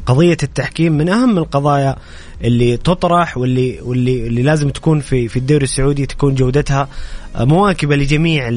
قضية 0.06 0.38
التحكيم 0.44 0.94
من 0.94 1.10
أهم 1.10 1.38
القضايا 1.38 1.96
اللي 2.44 2.78
تطرح 2.78 3.38
واللي 3.38 3.80
واللي 3.82 4.28
اللي 4.28 4.44
لازم 4.44 4.70
تكون 4.70 5.00
في 5.00 5.28
في 5.28 5.38
الدوري 5.38 5.64
السعودي 5.64 6.06
تكون 6.06 6.36
جودتها 6.36 6.90
مواكبة 7.40 7.96
لجميع 7.96 8.50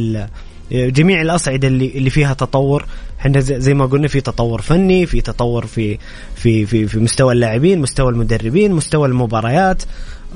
جميع 0.73 1.23
الأصعدة 1.23 1.69
اللي 1.69 1.93
اللي 1.95 2.11
فيها 2.11 2.35
تطور. 2.35 2.85
إحنا 3.21 3.41
زي 3.41 3.75
ما 3.75 3.87
قلنا 3.87 4.09
في 4.09 4.21
تطور 4.21 4.63
فني 4.63 5.07
في 5.07 5.21
تطور 5.21 5.67
في 5.67 5.99
في 6.35 6.67
في 6.67 6.87
في 6.87 6.99
مستوى 6.99 7.33
اللاعبين 7.33 7.81
مستوى 7.81 8.13
المدربين 8.13 8.73
مستوى 8.73 9.09
المباريات. 9.09 9.83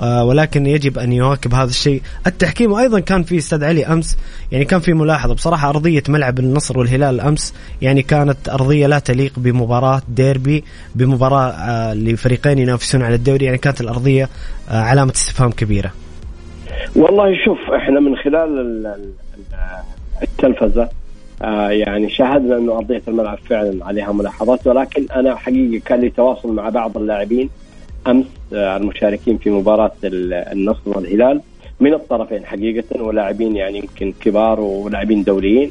آه 0.00 0.24
ولكن 0.24 0.66
يجب 0.66 0.98
أن 0.98 1.12
يواكب 1.12 1.54
هذا 1.54 1.70
الشيء. 1.70 2.02
التحكيم 2.26 2.72
وأيضا 2.72 3.00
كان 3.00 3.22
في 3.22 3.38
أستاذ 3.38 3.64
علي 3.64 3.86
أمس 3.86 4.16
يعني 4.52 4.64
كان 4.64 4.80
في 4.80 4.92
ملاحظة. 4.92 5.34
بصراحة 5.34 5.68
أرضية 5.68 6.02
ملعب 6.08 6.38
النصر 6.38 6.78
والهلال 6.78 7.20
أمس 7.20 7.54
يعني 7.82 8.02
كانت 8.02 8.48
أرضية 8.48 8.86
لا 8.86 8.98
تليق 8.98 9.32
بمباراة 9.36 10.02
ديربي 10.08 10.64
بمباراة 10.94 11.50
آه 11.50 11.94
لفريقين 11.94 12.58
ينافسون 12.58 13.02
على 13.02 13.14
الدوري. 13.14 13.44
يعني 13.44 13.58
كانت 13.58 13.80
الأرضية 13.80 14.28
آه 14.70 14.80
علامة 14.80 15.12
استفهام 15.12 15.50
كبيرة. 15.50 15.92
والله 16.96 17.24
شوف 17.44 17.58
إحنا 17.76 18.00
من 18.00 18.16
خلال 18.16 18.86
التلفزة. 20.22 20.88
آه 21.42 21.70
يعني 21.70 22.10
شاهدنا 22.10 22.56
أنه 22.56 22.72
أرضية 22.76 23.02
الملعب 23.08 23.38
فعلا 23.38 23.86
عليها 23.86 24.12
ملاحظات 24.12 24.66
ولكن 24.66 25.06
أنا 25.16 25.36
حقيقه 25.36 25.82
كان 25.84 26.00
لي 26.00 26.10
تواصل 26.10 26.52
مع 26.52 26.68
بعض 26.68 26.96
اللاعبين 26.96 27.50
أمس 28.06 28.26
آه 28.52 28.76
المشاركين 28.76 29.38
في 29.38 29.50
مباراة 29.50 29.92
النصر 30.04 30.80
والهلال 30.86 31.40
من 31.80 31.94
الطرفين 31.94 32.46
حقيقة 32.46 33.02
ولاعبين 33.02 33.56
يعني 33.56 33.78
يمكن 33.78 34.14
كبار 34.20 34.60
ولاعبين 34.60 35.24
دوليين. 35.24 35.70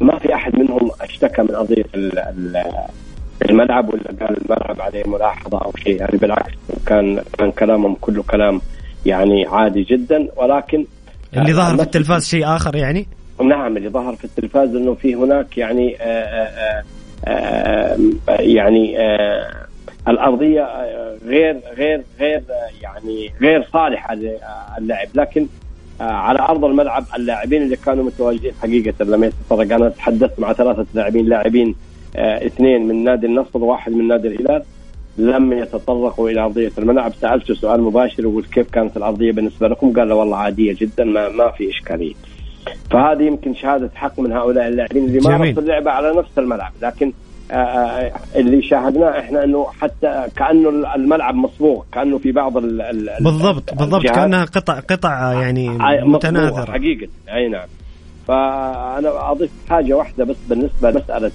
ما 0.00 0.18
في 0.18 0.34
أحد 0.34 0.58
منهم 0.58 0.90
اشتكى 1.00 1.42
من 1.42 1.54
أرضية 1.54 1.84
الملعب 3.50 3.94
ولا 3.94 4.04
قال 4.20 4.36
الملعب 4.42 4.80
عليه 4.80 5.02
ملاحظة 5.06 5.58
أو 5.58 5.72
شيء. 5.76 6.00
يعني 6.00 6.18
بالعكس 6.18 6.52
كان 6.86 7.22
كان 7.38 7.50
كلامهم 7.50 7.96
كله 8.00 8.22
كلام 8.22 8.60
يعني 9.06 9.46
عادي 9.46 9.82
جدا 9.82 10.28
ولكن 10.36 10.86
اللي 11.36 11.52
ظهر 11.54 11.76
في 11.76 11.82
التلفاز 11.82 12.26
شيء 12.26 12.56
آخر 12.56 12.76
يعني؟ 12.76 13.06
نعم 13.42 13.76
اللي 13.76 13.88
ظهر 13.88 14.16
في 14.16 14.24
التلفاز 14.24 14.74
إنه 14.76 14.94
في 14.94 15.14
هناك 15.14 15.58
يعني 15.58 15.96
آآ 16.00 16.84
آآ 17.24 17.98
آآ 18.28 18.40
يعني 18.40 18.96
الأرضية 20.08 20.68
غير 21.26 21.60
غير 21.76 22.02
غير 22.20 22.42
يعني 22.82 23.30
غير 23.40 23.62
صالحة 23.72 24.14
للعب 24.14 25.08
لكن 25.14 25.46
على 26.00 26.38
أرض 26.38 26.64
الملعب 26.64 27.04
اللاعبين 27.16 27.62
اللي 27.62 27.76
كانوا 27.76 28.04
متواجدين 28.04 28.52
حقيقة 28.62 29.04
لم 29.04 29.24
يتفرق 29.24 29.74
أنا 29.74 29.88
تحدثت 29.88 30.40
مع 30.40 30.52
ثلاثة 30.52 30.86
لاعبين 30.94 31.26
لاعبين 31.26 31.74
اثنين 32.16 32.88
من 32.88 33.04
نادي 33.04 33.26
النصر 33.26 33.58
وواحد 33.58 33.92
من 33.92 34.08
نادي 34.08 34.28
الهلال 34.28 34.62
لم 35.18 35.52
يتطرقوا 35.52 36.30
إلى 36.30 36.40
أرضية 36.40 36.72
الملعب. 36.78 37.12
سالته 37.14 37.54
سؤال 37.54 37.80
مباشر 37.80 38.26
وقلت 38.26 38.52
كيف 38.52 38.70
كانت 38.70 38.96
الأرضية 38.96 39.32
بالنسبة 39.32 39.68
لكم؟ 39.68 39.92
قال 39.92 40.08
له 40.08 40.14
والله 40.14 40.36
عادية 40.36 40.76
جدا 40.80 41.04
ما 41.04 41.28
ما 41.28 41.50
في 41.50 41.72
فهذه 42.90 43.22
يمكن 43.22 43.54
شهادة 43.54 43.90
حق 43.94 44.20
من 44.20 44.32
هؤلاء 44.32 44.68
اللاعبين 44.68 45.04
اللي 45.04 45.20
مارسوا 45.20 45.62
اللعبة 45.62 45.90
على 45.90 46.12
نفس 46.16 46.38
الملعب. 46.38 46.72
لكن 46.82 47.12
آه، 47.50 48.12
اللي 48.36 48.62
شاهدناه 48.62 49.20
إحنا 49.20 49.44
إنه 49.44 49.66
حتى 49.80 50.26
كأنه 50.36 50.94
الملعب 50.94 51.34
مصبوغ 51.34 51.82
كأنه 51.92 52.18
في 52.18 52.32
بعض 52.32 52.56
ال 52.56 52.82
ال 52.82 53.10
بالضبط 53.20 53.74
بالضبط. 53.74 54.02
كأنها 54.02 54.44
قطع 54.44 54.80
قطع 54.80 55.32
يعني 55.32 55.68
متناثرة. 56.04 56.72
حقيقة. 56.72 57.08
أي 57.34 57.48
نعم. 57.48 57.66
فأنا 58.28 59.30
أضيف 59.30 59.50
حاجة 59.70 59.94
واحدة 59.94 60.24
بس 60.24 60.36
بالنسبة 60.48 60.90
لمسألة 60.90 61.30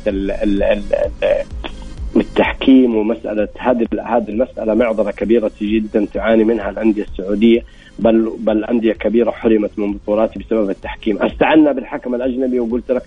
ال 2.20 2.26
ال 2.26 2.32
ال 2.32 2.40
التحكيم 2.40 2.96
ومسألة 2.96 3.48
هذه 3.60 3.88
هذه 4.04 4.30
المسألة 4.30 4.74
معضله 4.74 5.12
كبيرة 5.12 5.52
جدا 5.62 6.08
تعاني 6.14 6.44
منها 6.44 6.70
الأندية 6.70 7.04
السعودية 7.04 7.64
بل 8.00 8.32
بل 8.40 8.66
أندية 8.66 8.94
كبيرة 8.94 9.32
حرمت 9.32 9.80
من 9.80 9.94
بطولات 9.94 10.38
بسبب 10.38 10.70
التحكيم، 10.70 11.22
استعنا 11.22 11.72
بالحكم 11.72 12.16
الأجنبي 12.16 12.60
وقلت 12.60 12.92
لك 12.92 13.04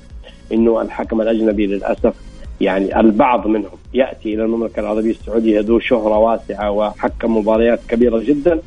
إنه 0.53 0.83
الحكم 0.83 1.21
الأجنبي 1.21 1.67
للأسف 1.67 2.15
يعني 2.61 3.01
البعض 3.01 3.47
منهم 3.47 3.79
يأتي 3.95 4.35
إلى 4.35 4.45
المملكة 4.45 4.81
العربية 4.81 5.11
السعودية 5.11 5.61
ذو 5.61 5.79
شهرة 5.79 6.19
واسعة 6.19 6.71
وحكم 6.71 7.37
مباريات 7.37 7.81
كبيرة 7.89 8.19
جدا 8.19 8.61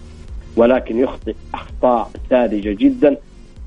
ولكن 0.57 0.99
يخطئ 0.99 1.35
أخطاء 1.53 2.11
ساذجة 2.29 2.73
جدا 2.79 3.17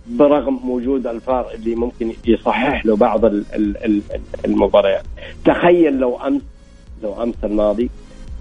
برغم 0.06 0.70
وجود 0.70 1.06
الفار 1.06 1.46
اللي 1.54 1.74
ممكن 1.74 2.12
يصحح 2.26 2.86
له 2.86 2.96
بعض 2.96 3.20
المباريات. 4.44 5.02
تخيل 5.44 5.98
لو 5.98 6.16
أمس 6.16 6.42
لو 7.02 7.22
أمس 7.22 7.34
الماضي 7.44 7.90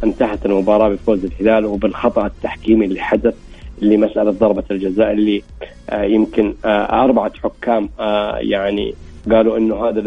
انتهت 0.03 0.45
المباراة 0.45 0.89
بفوز 0.89 1.25
الهلال 1.25 1.65
وبالخطأ 1.65 2.25
التحكيمي 2.25 2.85
اللي 2.85 2.99
حدث 3.01 3.35
اللي 3.81 3.97
مسألة 3.97 4.31
ضربة 4.31 4.63
الجزاء 4.71 5.11
اللي 5.11 5.43
آه 5.89 6.03
يمكن 6.03 6.53
آه 6.65 7.03
أربعة 7.03 7.31
حكام 7.43 7.89
آه 7.99 8.37
يعني 8.37 8.93
قالوا 9.31 9.57
إنه 9.57 9.75
هذا 9.89 9.99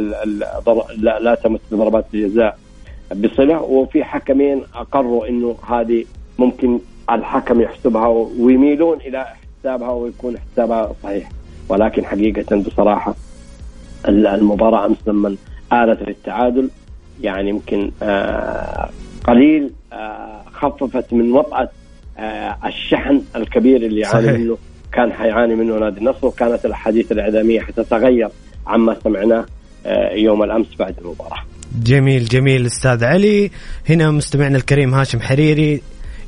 لا, 0.99 1.19
لا 1.21 1.35
تمس 1.35 1.61
ضربات 1.73 2.05
الجزاء 2.15 2.59
بصلة. 3.17 3.63
وفي 3.63 4.05
حكمين 4.05 4.63
أقروا 4.75 5.29
إنه 5.29 5.57
هذه 5.69 6.05
ممكن 6.39 6.79
الحكم 7.11 7.61
يحسبها 7.61 8.07
ويميلون 8.39 8.99
إلى 9.01 9.27
حسابها 9.61 9.91
ويكون 9.91 10.37
حسابها 10.39 10.93
صحيح. 11.03 11.31
ولكن 11.69 12.05
حقيقة 12.05 12.57
بصراحة 12.57 13.15
المباراة 14.09 14.87
أمس 14.87 14.97
لما 15.07 15.37
آلت 15.73 16.09
للتعادل 16.09 16.71
يعني 17.23 17.49
يمكن 17.49 17.91
آه 18.03 18.91
قليل 19.25 19.71
آه 19.93 20.43
خففت 20.53 21.13
من 21.13 21.33
وطأة 21.33 21.69
آه 22.19 22.57
الشحن 22.67 23.23
الكبير 23.37 23.77
اللي 23.77 24.01
يعاني 24.01 24.39
منه 24.39 24.59
كان 24.93 25.13
حيعاني 25.13 25.55
منه 25.55 25.79
نادي 25.79 25.99
النصر 26.01 26.27
وكانت 26.27 26.67
الأحاديث 26.67 27.13
الإعلامية 27.13 27.61
حتتغير 27.61 28.29
عما 28.67 28.97
سمعناه 29.05 29.45
يوم 30.13 30.43
الأمس 30.43 30.67
بعد 30.79 30.95
المباراة. 30.99 31.39
جميل 31.83 32.25
جميل 32.25 32.67
أستاذ 32.67 33.05
علي. 33.05 33.51
هنا 33.89 34.11
مستمعنا 34.11 34.57
الكريم 34.57 34.95
هاشم 34.95 35.21
حريري 35.21 35.81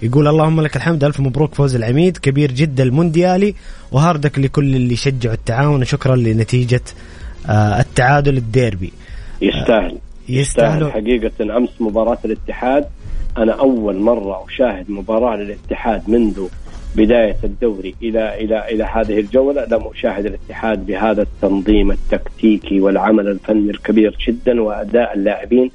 يقول 0.02 0.28
اللهم 0.28 0.60
لك 0.60 0.76
الحمد 0.76 1.04
ألف 1.04 1.20
مبروك 1.20 1.54
فوز 1.54 1.74
العميد 1.74 2.16
كبير 2.16 2.52
جدا 2.52 2.82
المونديالي 2.82 3.54
وهاردك 3.92 4.38
لكل 4.38 4.76
اللي 4.76 4.96
شجعوا 4.96 5.34
التعاون 5.34 5.82
وشكرا 5.82 6.16
لنتيجة 6.16 6.80
التعادل 7.50 8.36
الديربي. 8.36 8.92
يستاهل. 9.42 9.98
يستاهل. 10.28 10.92
حقيقة 10.92 11.56
أمس 11.56 11.80
مباراة 11.80 12.18
الاتحاد 12.24 12.84
أنا 13.38 13.52
أول 13.52 13.96
مرة 13.96 14.44
أشاهد 14.48 14.90
مباراة 14.90 15.36
للاتحاد 15.36 16.10
منذ 16.10 16.46
بداية 16.96 17.36
الدوري 17.44 17.94
إلى 18.02 18.44
إلى 18.44 18.68
إلى 18.68 18.84
هذه 18.84 19.20
الجولة. 19.20 19.64
لم 19.64 19.82
أشاهد 19.94 20.26
الاتحاد 20.26 20.86
بهذا 20.86 21.22
التنظيم 21.22 21.90
التكتيكي 21.90 22.80
والعمل 22.80 23.28
الفني 23.28 23.70
الكبير 23.70 24.16
جدا 24.28 24.62
وأداء 24.62 25.14
اللاعبين 25.14 25.70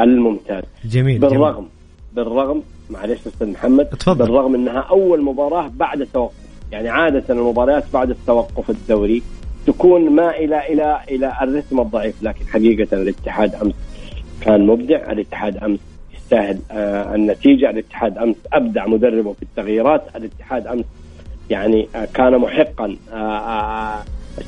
الممتاز. 0.00 0.64
جميل 0.84 1.18
بالرغم 1.18 1.54
جميل. 1.54 1.68
بالرغم 2.14 2.62
معلش 2.90 3.26
أستاذ 3.26 3.48
محمد 3.48 3.84
تفضل. 3.84 4.18
بالرغم 4.24 4.54
إنها 4.54 4.80
أول 4.80 5.22
مباراة 5.22 5.70
بعد 5.76 6.00
التوقف. 6.00 6.46
يعني 6.72 6.88
عادة 6.88 7.24
المباريات 7.30 7.84
بعد 7.92 8.10
التوقف 8.10 8.70
الدوري 8.70 9.22
تكون 9.66 10.10
مائله 10.10 10.58
إلى 10.58 11.00
إلى 11.10 11.32
الرتم 11.42 11.80
الضعيف 11.80 12.22
لكن 12.22 12.46
حقيقة 12.46 12.96
الاتحاد 13.02 13.54
أمس 13.54 13.74
كان 14.40 14.66
مبدع 14.66 15.12
الاتحاد 15.12 15.56
أمس 15.56 15.78
يستاهل 16.14 16.58
آه 16.70 17.14
النتيجة 17.14 17.70
الاتحاد 17.70 18.18
أمس 18.18 18.36
أبدع 18.52 18.86
مدربه 18.86 19.32
في 19.32 19.42
التغييرات 19.42 20.02
الاتحاد 20.16 20.66
أمس 20.66 20.84
يعني 21.50 21.88
آه 21.96 22.08
كان 22.14 22.38
محقا 22.38 22.96
آه, 23.12 24.02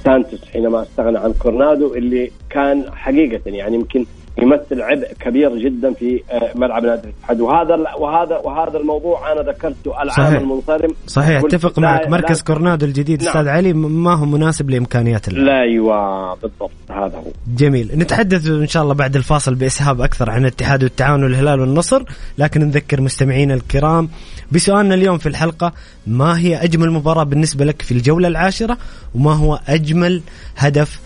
سانتوس 0.04 0.44
حينما 0.44 0.82
استغنى 0.82 1.18
عن 1.18 1.32
كورنادو 1.32 1.95
اللي 1.95 2.30
كان 2.50 2.84
حقيقة 2.93 3.40
يعني 3.47 3.75
يمكن 3.75 4.06
يمثل 4.42 4.82
عبء 4.82 5.12
كبير 5.20 5.56
جدا 5.58 5.92
في 5.94 6.22
آه، 6.30 6.50
ملعب 6.54 6.84
نادي 6.84 7.02
الاتحاد. 7.08 7.40
وهذا 7.40 7.74
وهذا 7.98 8.36
وهذا 8.38 8.78
الموضوع 8.78 9.32
أنا 9.32 9.42
ذكرته 9.42 10.02
العام 10.02 10.36
المنصرم. 10.36 10.90
صحيح 11.06 11.44
اتفق 11.44 11.78
معك. 11.78 12.08
مركز 12.08 12.42
كورنادو 12.42 12.86
الجديد 12.86 13.22
نعم. 13.22 13.28
أستاذ 13.28 13.48
علي 13.48 13.72
ما 13.72 14.14
هو 14.14 14.24
مناسب 14.26 14.70
لإمكانيات 14.70 15.28
لا 15.28 15.60
أيوه 15.62 16.34
بالضبط 16.34 16.70
هذا 16.90 17.16
هو. 17.16 17.30
جميل. 17.56 17.90
نتحدث 17.94 18.46
إن 18.46 18.66
شاء 18.66 18.82
الله 18.82 18.94
بعد 18.94 19.16
الفاصل 19.16 19.54
بإسهاب 19.54 20.00
أكثر 20.00 20.30
عن 20.30 20.40
الاتحاد 20.42 20.82
والتعاون 20.82 21.24
والهلال 21.24 21.60
والنصر 21.60 22.02
لكن 22.38 22.60
نذكر 22.60 23.00
مستمعينا 23.00 23.54
الكرام 23.54 24.08
بسؤالنا 24.52 24.94
اليوم 24.94 25.18
في 25.18 25.28
الحلقة 25.28 25.72
ما 26.06 26.38
هي 26.38 26.56
أجمل 26.56 26.90
مباراة 26.90 27.24
بالنسبة 27.24 27.64
لك 27.64 27.82
في 27.82 27.92
الجولة 27.92 28.28
العاشرة؟ 28.28 28.78
وما 29.14 29.32
هو 29.32 29.60
أجمل 29.68 30.22
هدف 30.56 31.00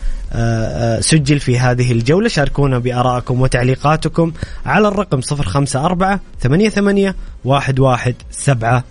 سجل 1.01 1.41
في 1.41 1.59
هذه 1.59 1.93
الجولة. 1.93 2.29
شاركونا 2.29 2.79
بآرائكم 2.79 3.41
وتعليقاتكم 3.41 4.33
على 4.67 4.89
الرقم 4.89 5.21
054 5.33 6.21
88 6.41 7.15
11 7.47 8.15
700 8.31 8.85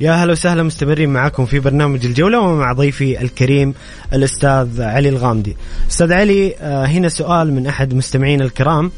يا 0.00 0.12
هلا 0.12 0.32
وسهلا 0.32 0.62
مستمرين 0.62 1.08
معكم 1.08 1.46
في 1.46 1.60
برنامج 1.60 2.06
الجولة 2.06 2.40
ومع 2.40 2.72
ضيفي 2.72 3.22
الكريم 3.22 3.74
الأستاذ 4.12 4.82
علي 4.82 5.08
الغامدي. 5.08 5.56
أستاذ 5.90 6.12
علي 6.12 6.54
آه، 6.56 6.84
هنا 6.84 7.08
سؤال 7.08 7.52
من 7.52 7.66
أحد 7.66 7.94
مستمعينا 7.94 8.44
الكرام. 8.44 8.90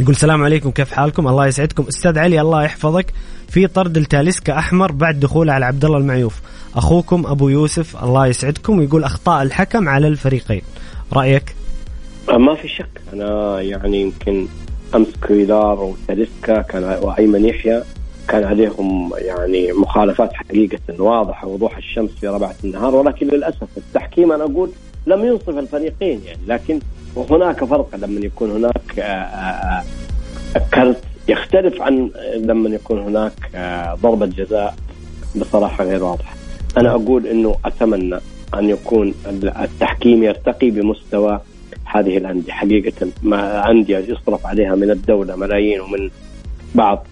يقول 0.00 0.10
السلام 0.10 0.44
عليكم 0.44 0.70
كيف 0.70 0.92
حالكم؟ 0.92 1.28
الله 1.28 1.46
يسعدكم. 1.46 1.84
أستاذ 1.88 2.18
علي 2.18 2.40
الله 2.40 2.64
يحفظك. 2.64 3.12
في 3.48 3.66
طرد 3.66 3.96
التاليسكا 3.96 4.58
أحمر 4.58 4.92
بعد 4.92 5.20
دخوله 5.20 5.52
على 5.52 5.66
عبد 5.66 5.84
الله 5.84 5.98
المعيوف. 5.98 6.40
أخوكم 6.74 7.26
أبو 7.26 7.48
يوسف 7.48 8.04
الله 8.04 8.26
يسعدكم. 8.26 8.78
ويقول 8.78 9.04
أخطاء 9.04 9.42
الحكم 9.42 9.88
على 9.88 10.08
الفريقين. 10.08 10.62
رأيك؟ 11.12 11.54
ما 12.28 12.54
في 12.54 12.68
شك. 12.68 13.00
أنا 13.12 13.60
يعني 13.60 14.00
يمكن 14.00 14.46
أمس 14.94 15.08
كويلار 15.26 15.80
وتاليسكا 15.80 16.62
كان 16.62 16.98
وأيمن 17.02 17.44
يحيى 17.44 17.82
كان 18.28 18.44
عليهم 18.44 19.10
يعني 19.16 19.72
مخالفات 19.72 20.32
حقيقة 20.32 21.02
واضحة 21.02 21.48
وضوح 21.48 21.76
الشمس 21.76 22.10
في 22.20 22.28
ربعة 22.28 22.54
النهار. 22.64 22.94
ولكن 22.94 23.26
للأسف 23.26 23.68
التحكيم 23.76 24.32
أنا 24.32 24.44
أقول 24.44 24.70
لم 25.06 25.24
ينصف 25.24 25.58
الفريقين 25.58 26.20
يعني 26.26 26.40
لكن 26.46 26.80
وهناك 27.16 27.64
فرق 27.64 27.96
لما 27.96 28.20
يكون 28.20 28.50
هناك 28.50 28.98
آه، 28.98 29.02
آه، 29.02 29.84
كرت 30.74 31.00
يختلف 31.28 31.82
عن 31.82 32.10
لما 32.36 32.68
يكون 32.68 32.98
هناك 32.98 33.32
آه، 33.54 33.94
ضربة 33.94 34.26
جزاء 34.26 34.74
بصراحة 35.36 35.84
غير 35.84 36.04
واضحة. 36.04 36.34
أنا 36.76 36.90
أقول 36.90 37.26
أنه 37.26 37.56
أتمنى 37.64 38.18
أن 38.54 38.70
يكون 38.70 39.14
التحكيم 39.62 40.22
يرتقي 40.22 40.70
بمستوى 40.70 41.40
هذه 41.84 42.16
الأندية. 42.16 42.52
حقيقة 42.52 43.08
ما 43.22 43.70
أندية 43.70 43.98
يصرف 43.98 44.46
عليها 44.46 44.74
من 44.74 44.90
الدولة 44.90 45.36
ملايين 45.36 45.80
ومن 45.80 46.10
بعض 46.74 47.06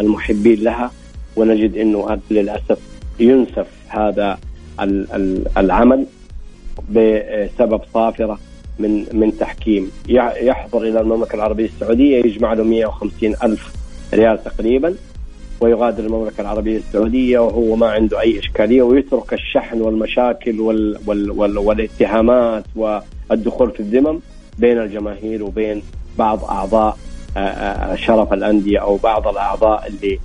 المحبين 0.00 0.60
لها 0.60 0.90
ونجد 1.36 1.76
أنه 1.76 2.20
للأسف 2.30 2.78
ينسف 3.20 3.66
هذا 3.88 4.38
العمل. 5.56 6.06
بسبب 6.90 7.80
صافرة 7.94 8.38
من 8.78 9.04
من 9.12 9.38
تحكيم 9.38 9.90
يحضر 10.42 10.82
إلى 10.82 11.00
المملكة 11.00 11.34
العربية 11.34 11.64
السعودية 11.66 12.18
يجمع 12.24 12.52
له 12.52 12.64
150 12.64 13.34
ألف 13.42 13.72
ريال 14.14 14.44
تقريبا 14.44 14.94
ويغادر 15.60 16.04
المملكة 16.04 16.40
العربية 16.40 16.76
السعودية 16.76 17.38
وهو 17.38 17.76
ما 17.76 17.90
عنده 17.90 18.20
أي 18.20 18.38
إشكالية 18.38 18.82
ويترك 18.82 19.32
الشحن 19.32 19.80
والمشاكل 19.80 20.60
وال 20.60 20.98
وال 21.06 21.30
وال 21.30 21.58
والاتهامات 21.58 22.64
والدخول 22.76 23.70
في 23.70 23.80
الذمم 23.80 24.20
بين 24.58 24.78
الجماهير 24.78 25.44
وبين 25.44 25.82
بعض 26.18 26.44
أعضاء 26.44 26.96
شرف 27.94 28.32
الأندية 28.32 28.78
أو 28.78 28.96
بعض 28.96 29.28
الأعضاء 29.28 29.86
اللي 29.86 30.18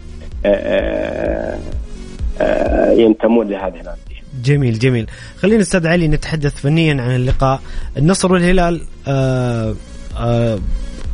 ينتمون 3.04 3.48
لهذه 3.48 3.74
الأندية. 3.82 4.05
جميل 4.44 4.80
جميل. 4.80 5.08
خلينا 5.38 5.62
أستاذ 5.62 5.88
علي 5.88 6.08
نتحدث 6.08 6.56
فنيا 6.56 7.02
عن 7.02 7.16
اللقاء. 7.16 7.62
النصر 7.98 8.32
والهلال 8.32 8.82
آآ 9.08 9.76
آآ 10.18 10.60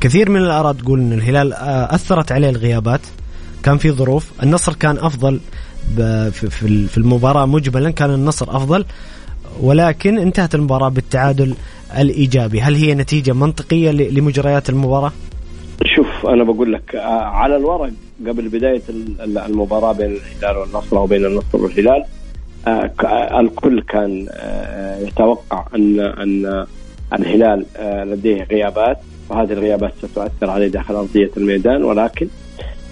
كثير 0.01 0.29
من 0.29 0.41
الأراء 0.41 0.73
تقول 0.73 0.99
إن 0.99 1.13
الهلال 1.13 1.53
أثرت 1.91 2.31
عليه 2.31 2.49
الغيابات. 2.49 3.01
كان 3.63 3.77
في 3.77 3.91
ظروف. 3.91 4.31
النصر 4.43 4.73
كان 4.73 4.97
أفضل 4.97 5.39
في 6.87 6.97
المباراة 6.97 7.45
مجملا 7.45 7.91
كان 7.91 8.13
النصر 8.13 8.55
أفضل 8.55 8.85
ولكن 9.61 10.17
انتهت 10.19 10.55
المباراة 10.55 10.89
بالتعادل 10.89 11.55
الإيجابي. 11.97 12.61
هل 12.61 12.75
هي 12.75 12.93
نتيجة 12.93 13.33
منطقية 13.33 13.91
لمجريات 13.91 14.69
المباراة؟ 14.69 15.11
شوف 15.95 16.25
أنا 16.27 16.43
بقول 16.43 16.73
لك 16.73 16.95
آه، 16.95 17.21
على 17.23 17.55
الورق 17.55 17.91
قبل 18.27 18.49
بداية 18.49 18.81
المباراة 19.19 19.93
بين 19.93 20.17
الهلال 20.41 20.57
والنصر 20.57 20.97
أو 20.97 21.05
بين 21.05 21.25
النصر 21.25 21.57
والهلال 21.57 22.03
آه، 22.03 22.20
الكل 23.39 23.81
كان 23.81 24.27
آه، 24.31 24.99
يتوقع 24.99 25.65
أن 25.75 25.99
أن 25.99 26.65
الهلال 27.13 27.65
لديه 28.11 28.43
غيابات 28.43 28.97
وهذه 29.29 29.53
الغيابات 29.53 29.93
ستؤثر 29.97 30.49
عليه 30.49 30.67
داخل 30.67 30.95
أرضية 30.95 31.29
الميدان 31.37 31.83
ولكن 31.83 32.27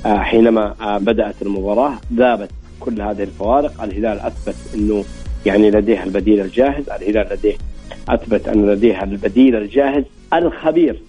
حينما 0.05 0.73
بدأت 0.97 1.35
المباراة 1.41 1.93
ذابت 2.13 2.49
كل 2.79 3.01
هذه 3.01 3.23
الفوارق. 3.23 3.83
الهلال 3.83 4.19
أثبت 4.19 4.55
أنه 4.75 5.03
يعني 5.45 5.71
لديه 5.71 6.03
البديل 6.03 6.39
الجاهز 6.39 6.89
الهلال 6.89 7.27
لديه 7.33 7.57
أثبت 8.09 8.47
أن 8.47 8.65
لديه 8.65 9.03
البديل 9.03 9.55
الجاهز 9.55 10.03
الخبير. 10.33 11.01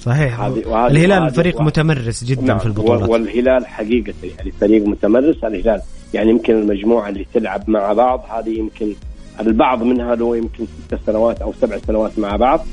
صحيح. 0.00 0.40
الهلال 0.40 1.30
فريق 1.30 1.60
متمرس 1.60 2.24
جدا 2.24 2.42
نعم 2.42 2.58
في 2.58 2.66
البطولات. 2.66 3.08
والهلال 3.08 3.66
حقيقة 3.66 4.14
يعني 4.38 4.52
فريق 4.60 4.86
متمرس 4.86 5.44
الهلال 5.44 5.80
يعني 6.14 6.30
يمكن 6.30 6.54
المجموعة 6.54 7.08
اللي 7.08 7.26
تلعب 7.34 7.70
مع 7.70 7.92
بعض 7.92 8.24
هذه 8.30 8.58
يمكن 8.58 8.94
البعض 9.40 9.82
منها 9.82 10.14
له 10.14 10.36
يمكن 10.36 10.66
ست 10.66 10.98
سنوات 11.06 11.42
أو 11.42 11.52
سبع 11.60 11.78
سنوات 11.86 12.18
مع 12.18 12.36
بعض. 12.36 12.66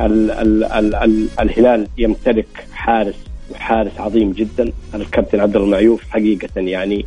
ال 0.00 0.30
ال 0.30 0.64
ال 0.64 0.94
ال 0.94 1.28
الهلال 1.40 1.86
يمتلك 1.98 2.66
حارس 2.72 3.14
وحارس 3.50 4.00
عظيم 4.00 4.32
جدا 4.32 4.72
الكابتن 4.94 5.40
عبد 5.40 5.56
المعيوف. 5.56 6.02
حقيقة 6.10 6.48
يعني 6.60 7.06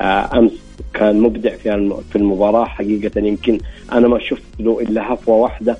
آه 0.00 0.38
أمس 0.38 0.52
كان 0.94 1.20
مبدع 1.20 1.56
في 1.56 2.00
في 2.10 2.16
المباراة. 2.16 2.64
حقيقة 2.64 3.20
يمكن 3.20 3.58
أنا 3.92 4.08
ما 4.08 4.18
شفت 4.18 4.42
له 4.60 4.80
إلا 4.80 5.14
هفوة 5.14 5.36
واحدة 5.36 5.76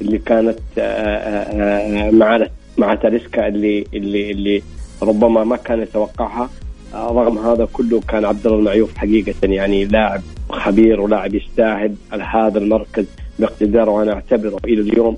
اللي 0.00 0.18
كانت 0.18 0.58
آه 0.78 0.82
آه, 0.82 2.10
مع 2.10 2.46
مع 2.78 2.94
تاليسكا 2.94 3.48
اللي 3.48 3.84
اللي 3.94 4.30
اللي 4.30 4.62
ربما 5.02 5.44
ما 5.44 5.56
كان 5.56 5.80
يتوقعها. 5.82 6.50
رغم 6.94 7.38
هذا 7.38 7.68
كله 7.72 8.00
كان 8.08 8.24
عبد 8.24 8.46
الله 8.46 8.58
المعيوف 8.58 8.96
حقيقة 8.96 9.34
يعني 9.42 9.84
لاعب 9.84 10.20
خبير 10.50 11.00
ولاعب 11.00 11.34
يستاهل 11.34 11.94
هذا 12.12 12.58
المركز 12.58 13.06
باقتداره 13.38 13.90
وأنا 13.90 14.12
أعتبره 14.12 14.58
إلى 14.64 14.80
اليوم 14.80 15.16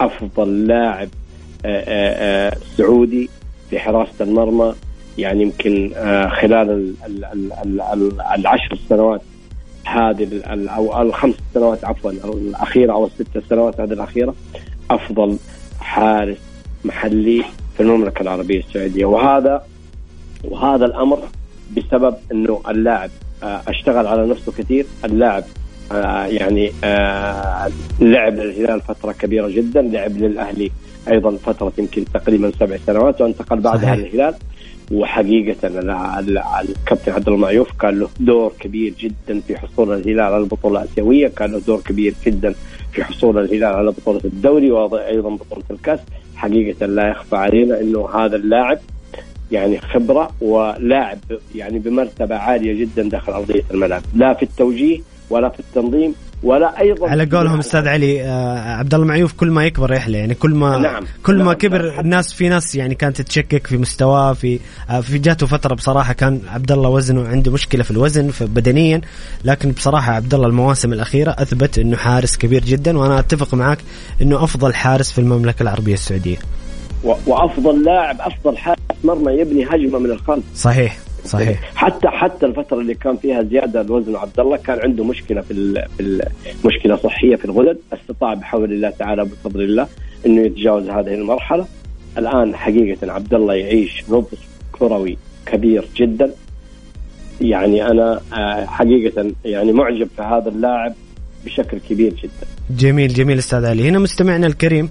أفضل 0.00 0.66
لاعب 0.66 1.08
آه، 1.64 2.56
سعودي 2.76 3.28
في 3.70 3.78
حراسة 3.78 4.24
المرمى. 4.24 4.74
يعني 5.18 5.42
يمكن 5.42 5.90
خلال 6.40 6.94
العشر 8.36 8.78
سنوات 8.88 9.20
هذه 9.84 10.28
أو 10.46 11.02
الخمس 11.02 11.34
سنوات 11.54 11.84
عفوا 11.84 12.10
الأخيرة 12.10 12.92
أو 12.92 13.06
الست 13.06 13.42
سنوات 13.50 13.80
هذه 13.80 13.92
الأخيرة 13.92 14.34
أفضل 14.90 15.36
حارس 15.80 16.38
محلي 16.84 17.44
في 17.76 17.82
المملكة 17.82 18.22
العربية 18.22 18.58
السعودية. 18.60 19.04
وهذا 19.04 19.62
وهذا 20.44 20.84
الأمر 20.86 21.18
بسبب 21.76 22.14
إنه 22.32 22.60
اللاعب 22.68 23.10
آه، 23.42 23.60
أشتغل 23.68 24.06
على 24.06 24.26
نفسه 24.26 24.52
كثير. 24.52 24.86
اللاعب 25.04 25.44
آه، 25.92 26.24
يعني 26.26 26.72
آه، 26.84 27.70
لعب 28.00 28.34
للهلال 28.34 28.80
فترة 28.80 29.12
كبيرة 29.12 29.48
جدا 29.48 29.82
لعب 29.82 30.16
للأهلي 30.16 30.70
أيضا 31.08 31.36
فترة 31.36 31.72
يمكن 31.78 32.04
تقريبا 32.14 32.52
سبع 32.60 32.76
سنوات 32.86 33.20
وانتقل 33.20 33.60
بعدها 33.60 33.96
للهلال. 33.96 34.34
وحقيقة 34.92 35.68
الكابتن 35.68 37.12
عبد 37.12 37.28
الله 37.28 37.38
معيوف 37.38 37.72
كان 37.80 37.98
له 37.98 38.08
دور 38.20 38.52
كبير 38.60 38.94
جدا 39.00 39.40
في 39.40 39.58
حصول 39.58 39.92
الهلال 39.92 40.20
على 40.20 40.36
البطولة 40.36 40.82
الآسيوية 40.82 41.28
كان 41.28 41.52
له 41.52 41.60
دور 41.66 41.80
كبير 41.80 42.14
جدا 42.26 42.54
في 42.92 43.04
حصول 43.04 43.38
الهلال 43.38 43.74
على 43.74 43.90
بطولة 43.90 44.20
الدوري 44.24 44.70
وأيضا 44.70 45.30
بطولة 45.30 45.64
الكأس. 45.70 46.00
حقيقة 46.36 46.86
لا 46.86 47.08
يخفى 47.08 47.36
علينا 47.36 47.80
أنه 47.80 48.08
هذا 48.14 48.36
اللاعب 48.36 48.78
يعني 49.52 49.80
خبرة 49.80 50.30
ولاعب 50.40 51.18
يعني 51.54 51.78
بمرتبة 51.78 52.36
عالية 52.36 52.80
جدا 52.80 53.02
داخل 53.02 53.32
أرضية 53.32 53.62
الملعب. 53.70 54.02
لا 54.14 54.34
في 54.34 54.42
التوجيه 54.42 55.00
ولا 55.30 55.48
في 55.48 55.60
التنظيم 55.60 56.14
ولا 56.42 56.80
أيضا 56.80 57.10
على 57.10 57.24
قولهم 57.24 57.58
أستاذ 57.58 57.88
علي 57.88 58.22
آه 58.22 58.58
عبد 58.58 58.94
الله 58.94 59.06
معيوف 59.06 59.32
كل 59.32 59.50
ما 59.50 59.66
يكبر 59.66 59.92
يحلى. 59.92 60.18
يعني 60.18 60.34
كل 60.34 60.50
ما 60.50 60.78
نعم. 60.78 61.04
كل 61.26 61.36
ما 61.36 61.44
نعم. 61.44 61.52
كبر 61.52 62.00
الناس 62.00 62.32
في 62.32 62.48
ناس 62.48 62.74
يعني 62.74 62.94
كانت 62.94 63.22
تشكك 63.22 63.66
في 63.66 63.76
مستواه 63.76 64.32
في 64.32 64.58
آه 64.90 65.00
في 65.00 65.18
جاته 65.18 65.46
فترة 65.46 65.74
بصراحة 65.74 66.12
كان 66.12 66.40
عبد 66.48 66.72
الله 66.72 66.88
وزنه 66.88 67.28
عنده 67.28 67.52
مشكلة 67.52 67.82
في 67.82 67.90
الوزن 67.90 68.30
بدنيا. 68.40 69.00
لكن 69.44 69.70
بصراحة 69.70 70.12
عبد 70.12 70.34
الله 70.34 70.46
المواسم 70.46 70.92
الأخيرة 70.92 71.30
أثبت 71.38 71.78
إنه 71.78 71.96
حارس 71.96 72.36
كبير 72.36 72.64
جدا 72.64 72.98
وأنا 72.98 73.18
أتفق 73.18 73.54
معك 73.54 73.78
إنه 74.22 74.44
أفضل 74.44 74.74
حارس 74.74 75.12
في 75.12 75.18
المملكة 75.18 75.62
العربية 75.62 75.94
السعودية. 75.94 76.36
وأفضل 77.26 77.84
لاعب 77.84 78.20
أفضل 78.20 78.58
حارس 78.58 78.79
مرمى 79.04 79.32
يبني 79.32 79.64
هجمة 79.64 79.98
من 79.98 80.10
الخلف 80.10 80.44
صحيح 80.54 80.98
صحيح. 81.24 81.72
حتى 81.74 82.08
حتى 82.08 82.46
الفترة 82.46 82.80
اللي 82.80 82.94
كان 82.94 83.16
فيها 83.16 83.42
زيادة 83.42 83.80
الوزن 83.80 84.16
عبد 84.16 84.40
الله 84.40 84.56
كان 84.56 84.78
عنده 84.80 85.04
مشكلة 85.04 85.40
في 85.40 85.84
في 85.98 86.22
مشكلة 86.64 86.96
صحية 86.96 87.36
في 87.36 87.44
الغدد. 87.44 87.78
استطاع 87.92 88.34
بحول 88.34 88.72
الله 88.72 88.90
تعالى 88.90 89.24
بفضل 89.24 89.62
الله 89.62 89.86
إنه 90.26 90.40
يتجاوز 90.40 90.88
هذه 90.88 91.14
المرحلة. 91.14 91.66
الآن 92.18 92.56
حقيقة 92.56 93.12
عبد 93.12 93.34
الله 93.34 93.54
يعيش 93.54 94.04
نضج 94.08 94.38
كروي 94.72 95.16
كبير 95.46 95.88
جدا. 95.96 96.30
يعني 97.40 97.86
أنا 97.86 98.20
آه، 98.32 98.66
حقيقة 98.66 99.32
يعني 99.44 99.72
معجب 99.72 100.08
في 100.16 100.22
هذا 100.22 100.48
اللاعب 100.48 100.94
بشكل 101.44 101.78
كبير 101.88 102.14
جدا. 102.14 102.46
جميل 102.78 103.14
جميل 103.14 103.38
أستاذ 103.38 103.64
علي. 103.64 103.88
هنا 103.88 103.98
مستمعنا 103.98 104.46
الكريم 104.46 104.90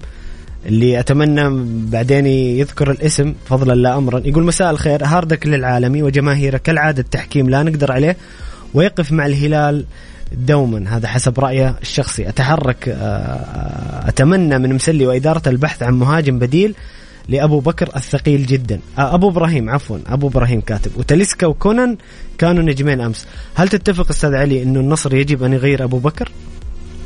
اللي 0.65 0.99
أتمنى 0.99 1.65
بعدين 1.91 2.25
يذكر 2.25 2.91
الاسم 2.91 3.33
فضلا 3.45 3.73
لا 3.73 3.97
امرا. 3.97 4.21
يقول 4.25 4.43
مساء 4.43 4.71
الخير 4.71 5.05
هاردك 5.05 5.47
للعالمي 5.47 6.03
وجماهيره 6.03 6.57
كالعادة 6.57 7.01
التحكيم 7.01 7.49
لا 7.49 7.63
نقدر 7.63 7.91
عليه 7.91 8.17
ويقف 8.73 9.11
مع 9.11 9.25
الهلال 9.25 9.85
دوما. 10.31 10.97
هذا 10.97 11.07
حسب 11.07 11.39
رأيه 11.39 11.75
الشخصي. 11.81 12.29
أتحرك 12.29 12.89
آه، 12.89 14.09
أتمنى 14.09 14.57
من 14.59 14.73
مسلي 14.73 15.07
وإدارة 15.07 15.49
البحث 15.49 15.83
عن 15.83 15.93
مهاجم 15.93 16.39
بديل 16.39 16.75
لأبو 17.29 17.59
بكر 17.59 17.89
الثقيل 17.95 18.45
جدا. 18.45 18.79
آه، 18.97 19.15
أبو 19.15 19.29
إبراهيم 19.29 19.69
عفوا 19.69 19.97
أبو 20.07 20.27
إبراهيم 20.27 20.61
كاتب. 20.61 20.91
وتليسكا 20.97 21.47
وكونان 21.47 21.97
كانوا 22.37 22.63
نجمين 22.63 23.01
أمس. 23.01 23.27
هل 23.55 23.69
تتفق 23.69 24.09
أستاذ 24.09 24.35
علي 24.35 24.63
إنه 24.63 24.79
النصر 24.79 25.15
يجب 25.15 25.43
أن 25.43 25.53
يغير 25.53 25.83
أبو 25.83 25.97
بكر؟ 25.97 26.31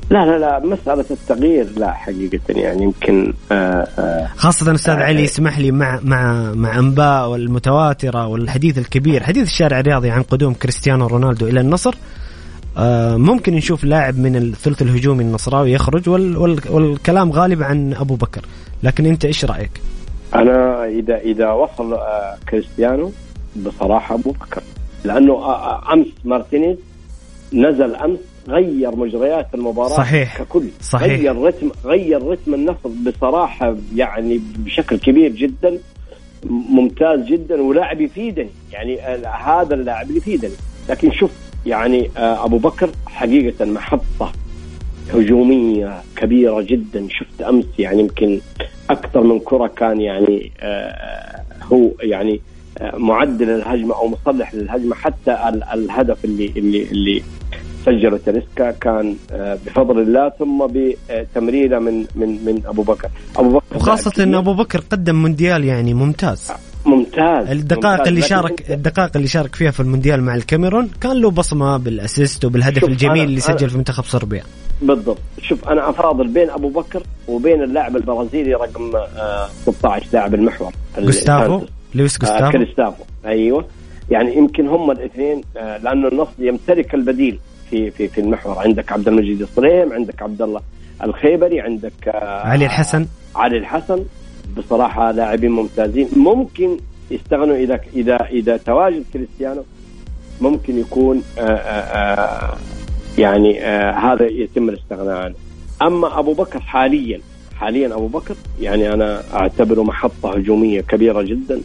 لا 0.09 0.25
لا 0.25 0.37
لا 0.37 0.59
مسألة 0.59 1.05
التغيير 1.11 1.67
لا 1.77 1.91
حقيقة 1.91 2.39
يعني 2.49 2.83
يمكن 2.83 3.33
آه 3.51 3.87
آه. 3.99 4.27
خاصة 4.35 4.75
أستاذ 4.75 4.93
آه 4.93 5.03
علي 5.03 5.23
اسمح 5.23 5.59
لي 5.59 5.71
مع 5.71 5.99
مع 6.03 6.53
مع 6.53 6.79
أنباء 6.79 7.29
والمتواترة 7.29 8.27
والحديث 8.27 8.77
الكبير. 8.77 9.23
حديث 9.23 9.43
الشارع 9.43 9.79
الرياضي 9.79 10.09
عن 10.09 10.23
قدوم 10.23 10.53
كريستيانو 10.53 11.07
رونالدو 11.07 11.47
إلى 11.47 11.59
النصر. 11.59 11.95
ممكن 13.17 13.53
نشوف 13.53 13.83
لاعب 13.83 14.17
من 14.17 14.35
الثلث 14.35 14.81
الهجومي 14.81 15.23
النصراوي 15.23 15.71
يخرج 15.71 16.09
وال 16.09 16.37
وال 16.37 16.59
والكلام 16.69 17.31
غالب 17.31 17.63
عن 17.63 17.93
أبو 17.93 18.15
بكر. 18.15 18.41
لكن 18.83 19.05
أنت 19.05 19.25
إيش 19.25 19.45
رأيك؟ 19.45 19.81
أنا 20.35 20.85
إذا 20.85 21.17
إذا 21.17 21.51
وصل 21.51 21.97
كريستيانو 22.49 23.11
بصراحة 23.55 24.15
أبو 24.15 24.31
بكر. 24.31 24.63
لأنه 25.03 25.33
أمس 25.93 26.07
مارتينيز 26.25 26.77
نزل 27.53 27.95
أمس 27.95 28.19
غير 28.47 28.95
مجريات 28.95 29.47
المباراة 29.53 29.97
صحيح. 29.97 30.37
ككل. 30.41 30.67
صحيح. 30.81 31.19
غير 31.19 31.41
رتم 31.41 31.71
غير 31.85 32.27
رتم 32.27 32.53
النصر 32.53 32.89
بصراحة 33.05 33.75
يعني 33.95 34.41
بشكل 34.57 34.97
كبير 34.97 35.31
جدا 35.31 35.77
ممتاز 36.45 37.25
جدا 37.25 37.61
ولاعب 37.61 38.01
يفيدني. 38.01 38.49
يعني 38.71 38.99
هذا 39.45 39.75
اللاعب 39.75 40.07
اللي 40.07 40.17
يفيدني. 40.17 40.53
لكن 40.89 41.11
شوف 41.11 41.31
يعني 41.65 42.09
آه، 42.17 42.45
أبو 42.45 42.57
بكر 42.57 42.89
حقيقة 43.05 43.65
محطة 43.65 44.31
هجومية 45.13 46.01
كبيرة 46.15 46.61
جدا. 46.61 47.07
شفت 47.09 47.41
أمس 47.41 47.65
يعني 47.79 47.99
يمكن 47.99 48.39
أكثر 48.89 49.21
من 49.23 49.39
كرة 49.39 49.67
كان 49.67 50.01
يعني 50.01 50.51
آه، 50.59 51.43
هو 51.63 51.91
يعني 52.01 52.41
آه، 52.77 52.97
معدل 52.97 53.49
الهجمه 53.49 53.95
أو 53.95 54.07
مصلح 54.07 54.55
للهجمة. 54.55 54.95
حتى 54.95 55.31
الهدف 55.73 56.25
اللي 56.25 56.53
اللي 56.57 56.83
اللي 56.83 57.23
سجله 57.85 58.19
تاليسكا 58.25 58.71
كان 58.71 59.15
آه، 59.31 59.57
بفضل 59.65 59.99
الله 59.99 60.29
ثم 60.29 60.67
بتمريره 60.67 61.79
من 61.79 62.05
من 62.15 62.45
من 62.45 62.61
أبو 62.65 62.81
بكر. 62.81 63.09
أبو 63.37 63.49
بكر 63.49 63.63
وخاصة 63.75 64.23
ان 64.23 64.35
أبو 64.35 64.53
بكر 64.53 64.79
قدم 64.79 65.15
مونديال 65.15 65.65
يعني 65.65 65.93
ممتاز. 65.93 66.51
ممتاز 66.85 67.49
الدقائق 67.49 67.97
ممتاز. 67.97 68.07
اللي 68.07 68.21
شارك 68.21 68.71
الدقائق 68.71 69.11
اللي 69.15 69.27
شارك 69.27 69.55
فيها 69.55 69.71
في 69.71 69.79
المونديال 69.79 70.23
مع 70.23 70.35
الكاميرون 70.35 70.89
كان 71.01 71.21
له 71.21 71.31
بصمة 71.31 71.77
بالأسيست 71.77 72.45
وبالهدف 72.45 72.83
الجميل 72.83 73.23
اللي 73.23 73.39
سجل 73.39 73.69
في 73.69 73.77
منتخب 73.77 74.03
صربيا. 74.03 74.43
بالضبط. 74.81 75.17
شوف 75.41 75.67
أنا 75.69 75.89
أفاضل 75.89 76.27
بين 76.27 76.49
أبو 76.49 76.69
بكر 76.69 77.03
وبين 77.27 77.63
اللاعب 77.63 77.95
البرازيلي 77.95 78.53
رقم 78.53 78.91
16 79.47 80.05
آه، 80.05 80.09
لاعب 80.13 80.33
المحور. 80.35 80.71
جوستافو؟ 80.99 81.61
لويس 81.95 82.17
جوستافو؟ 82.19 82.45
آه 82.45 82.51
كريستافو. 82.51 83.03
أيوه. 83.25 83.65
يعني 84.09 84.37
يمكن 84.37 84.67
هم 84.67 84.91
الاثنين 84.91 85.41
آه، 85.57 85.77
لأنه 85.77 86.07
النصر 86.07 86.31
يمتلك 86.39 86.93
البديل. 86.95 87.39
في 87.73 87.91
في 87.91 88.07
في 88.07 88.21
المحور. 88.21 88.59
عندك 88.59 88.91
عبد 88.91 89.07
المجيد 89.07 89.41
الصريم 89.41 89.93
عندك 89.93 90.21
عبد 90.21 90.41
الله 90.41 90.61
الخيبري 91.03 91.61
عندك 91.61 92.07
آه، 92.07 92.47
علي 92.47 92.65
الحسن. 92.65 93.07
علي 93.35 93.57
الحسن. 93.57 94.05
بصراحة 94.57 95.11
لاعبين 95.11 95.51
ممتازين. 95.51 96.07
ممكن 96.15 96.77
يستغنوا 97.11 97.55
إذا 97.55 97.79
إذا 97.95 98.15
إذا 98.15 98.57
تواجد 98.57 99.03
كريستيانو 99.13 99.63
ممكن 100.41 100.79
يكون 100.79 101.23
آآ 101.37 101.43
آآ 101.43 102.57
يعني 103.17 103.61
آآ 103.63 103.91
هذا 103.91 104.25
يتم 104.25 104.69
الاستغناء 104.69 105.17
عنه. 105.17 105.35
أما 105.81 106.19
أبو 106.19 106.33
بكر 106.33 106.59
حاليا 106.59 107.19
حاليا 107.55 107.95
أبو 107.95 108.07
بكر 108.07 108.35
يعني 108.61 108.93
أنا 108.93 109.21
أعتبره 109.33 109.83
محطة 109.83 110.35
هجومية 110.35 110.81
كبيرة 110.81 111.21
جدا 111.21 111.61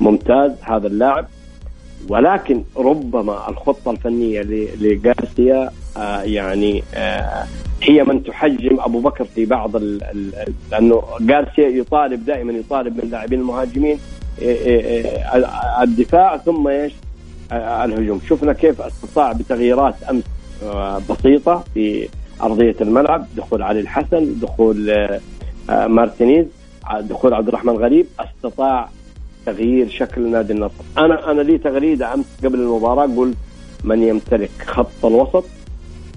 ممتاز 0.00 0.52
هذا 0.62 0.86
اللاعب. 0.86 1.26
ولكن 2.08 2.62
ربما 2.76 3.48
الخطة 3.48 3.90
الفنية 3.90 4.42
لجارسيا 4.80 5.70
يعني 6.22 6.82
هي 7.82 8.04
من 8.04 8.24
تحجم 8.24 8.80
أبو 8.80 9.00
بكر 9.00 9.24
في 9.24 9.46
بعض 9.46 9.76
لأنه 10.70 11.02
جارسيا 11.20 11.68
يطالب 11.68 12.24
دائما 12.24 12.52
يطالب 12.52 12.96
من 12.96 13.02
اللاعبين 13.02 13.40
المهاجمين 13.40 13.98
الدفاع 15.82 16.36
ثم 16.36 16.68
إيش؟ 16.68 16.92
الهجوم، 17.52 18.20
شفنا 18.28 18.52
كيف 18.52 18.80
استطاع 18.80 19.32
بتغييرات 19.32 19.94
أمس 20.10 20.24
بسيطة 21.10 21.64
في 21.74 22.08
أرضية 22.42 22.76
الملعب، 22.80 23.26
دخول 23.36 23.62
علي 23.62 23.80
الحسن، 23.80 24.34
دخول 24.40 25.08
مارتينيز، 25.68 26.46
دخول 27.00 27.34
عبد 27.34 27.48
الرحمن 27.48 27.76
غريب، 27.76 28.06
استطاع 28.20 28.88
تغيير 29.46 29.88
شكل 29.88 30.30
نادي 30.30 30.52
النصر، 30.52 30.84
أنا 30.98 31.30
أنا 31.30 31.42
لي 31.42 31.58
تغريدة 31.58 32.14
أمس 32.14 32.26
قبل 32.44 32.58
المباراة 32.58 33.06
قلت 33.06 33.36
من 33.84 34.02
يمتلك 34.02 34.50
خط 34.66 35.04
الوسط 35.04 35.44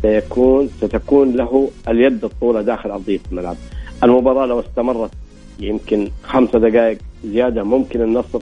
سيكون 0.02 0.70
ستكون 0.82 1.32
له 1.32 1.70
اليد 1.88 2.24
الطولة 2.24 2.62
داخل 2.62 2.92
أرضية 2.92 3.20
الملعب. 3.32 3.56
المباراة 4.04 4.46
لو 4.46 4.60
استمرت 4.60 5.12
يمكن 5.60 6.10
خمسة 6.24 6.60
دقائق 6.60 6.98
زيادة 7.26 7.64
ممكن 7.64 8.02
النصر 8.02 8.40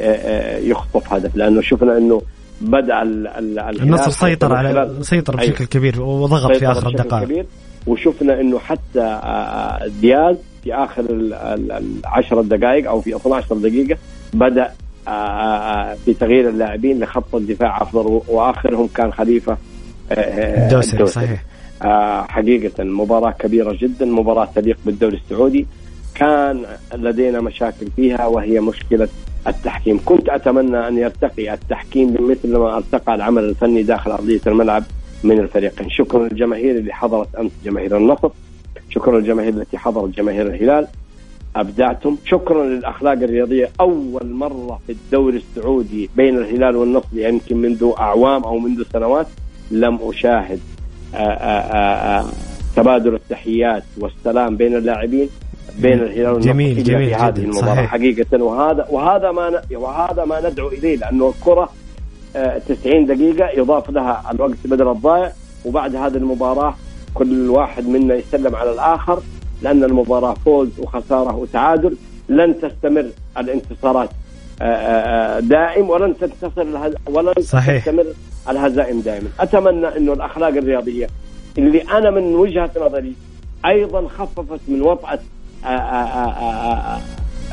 آه، 0.00 0.04
آه، 0.04 0.58
يخطف 0.58 1.12
هدف 1.12 1.36
لأنه 1.36 1.60
شفنا 1.60 1.98
أنه 1.98 2.22
بدأ 2.60 3.02
النصر 3.02 4.10
سيطر 4.10 4.54
على 4.54 4.94
سيطر 5.00 5.36
بشكل 5.36 5.54
أيوه. 5.54 5.68
كبير 5.70 6.02
وضغط 6.02 6.56
في 6.56 6.66
آخر 6.66 6.88
الدقائق 6.88 7.46
وشفنا 7.86 8.40
أنه 8.40 8.58
حتى 8.58 9.00
آه، 9.00 9.86
دياز 10.00 10.36
في 10.64 10.74
آخر 10.74 11.04
العشر 11.10 12.42
دقائق 12.42 12.88
أو 12.88 13.00
في 13.00 13.16
12 13.16 13.54
دقيقة 13.54 13.98
بدأ 14.36 14.72
في 16.04 16.14
تغيير 16.20 16.48
اللاعبين 16.48 17.00
لخط 17.00 17.34
الدفاع 17.34 17.82
أفضل 17.82 18.20
وآخرهم 18.28 18.86
كان 18.86 19.12
خليفة 19.12 19.56
الدوسري. 20.12 21.06
صحيح. 21.06 21.42
آه 21.82 22.22
حقيقة 22.22 22.84
مباراة 22.84 23.30
كبيرة 23.30 23.76
جدا 23.80 24.06
مباراة 24.06 24.48
تليق 24.54 24.76
بالدوري 24.86 25.16
السعودي. 25.16 25.66
كان 26.14 26.62
لدينا 26.94 27.40
مشاكل 27.40 27.86
فيها 27.96 28.26
وهي 28.26 28.60
مشكلة 28.60 29.08
التحكيم. 29.46 30.00
كنت 30.04 30.28
أتمنى 30.28 30.88
أن 30.88 30.98
يرتقي 30.98 31.54
التحكيم 31.54 32.16
مثل 32.30 32.56
ما 32.56 32.76
ارتقى 32.76 33.14
العمل 33.14 33.44
الفني 33.44 33.82
داخل 33.82 34.10
أرضية 34.10 34.40
الملعب 34.46 34.82
من 35.24 35.38
الفريقين. 35.38 35.90
شكرا 35.90 36.28
للجماهير 36.28 36.76
اللي 36.76 36.92
حضرت 36.92 37.34
أمس 37.34 37.52
جماهير 37.64 37.96
النصر. 37.96 38.30
شكرا 38.90 39.18
للجماهير 39.18 39.54
التي 39.54 39.78
حضرت 39.78 40.08
جماهير 40.16 40.46
الهلال. 40.46 40.86
أبدعتم. 41.60 42.16
شكرا 42.24 42.64
للأخلاق 42.64 43.12
الرياضية. 43.12 43.68
أول 43.80 44.26
مرة 44.26 44.80
في 44.86 44.92
الدوري 44.92 45.36
السعودي 45.36 46.10
بين 46.16 46.38
الهلال 46.38 46.76
والنصر 46.76 47.06
يمكن 47.12 47.56
منذ 47.56 47.92
أعوام 47.98 48.44
أو 48.44 48.58
منذ 48.58 48.82
سنوات 48.92 49.26
لم 49.70 49.98
أشاهد 50.02 50.60
آآ 51.14 51.18
آه، 51.18 51.22
آآ 51.22 52.18
آه، 52.18 52.20
آه، 52.20 52.26
تبادل 52.76 53.14
التحيات 53.14 53.82
والسلام 54.00 54.56
بين 54.56 54.76
اللاعبين 54.76 55.28
بين 55.78 55.92
الهلال 55.92 56.26
والنصر 56.26 56.48
جميل 56.48 56.82
جميل 56.82 57.08
في 57.08 57.14
هذه 57.14 57.38
المباراة. 57.38 57.74
صحيح. 57.74 57.90
حقيقة 57.90 58.42
وهذا 58.42 58.86
وهذا 58.90 59.32
ما 59.32 59.62
وهذا 59.72 60.24
ما 60.24 60.50
ندعو 60.50 60.68
إليه 60.68 60.96
لأنه 60.96 61.28
الكرة 61.38 61.68
90 62.68 63.06
دقيقة 63.06 63.50
يضاف 63.60 63.90
لها 63.90 64.24
الوقت 64.30 64.56
بدل 64.64 64.88
الضائع 64.88 65.32
وبعد 65.64 65.94
هذه 65.96 66.16
المباراة 66.16 66.74
كل 67.14 67.50
واحد 67.50 67.88
منا 67.88 68.14
يسلم 68.14 68.56
على 68.56 68.72
الآخر. 68.72 69.22
لأن 69.62 69.84
المباراة 69.84 70.34
فوز 70.34 70.68
وخسارة 70.78 71.36
وتعادل 71.36 71.96
لن 72.28 72.54
تستمر 72.60 73.06
الانتصارات 73.38 74.10
دائم 75.44 75.90
ولن 75.90 76.14
تنتصر 76.18 76.90
ولن 77.06 77.32
صحيح. 77.42 77.84
تستمر 77.84 78.04
الهزائم 78.50 79.00
دائما. 79.00 79.28
أتمنى 79.40 79.96
إنه 79.96 80.12
الأخلاق 80.12 80.48
الرياضية 80.48 81.06
اللي 81.58 81.80
أنا 81.80 82.10
من 82.10 82.34
وجهة 82.34 82.70
نظري 82.80 83.14
أيضا 83.66 84.08
خففت 84.08 84.60
من 84.68 84.82
وطأة 84.82 85.18
آه، 85.64 85.68
آه، 85.68 87.00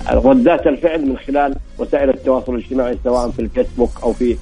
آه، 0.10 0.14
ردات 0.14 0.68
الفعل 0.68 1.06
من 1.06 1.18
خلال 1.18 1.56
وسائل 1.78 2.10
التواصل 2.10 2.56
الاجتماعي 2.56 2.98
سواء 3.04 3.32
في 3.32 3.40
الفيسبوك 3.42 3.92
أو 4.04 4.14
في 4.14 4.38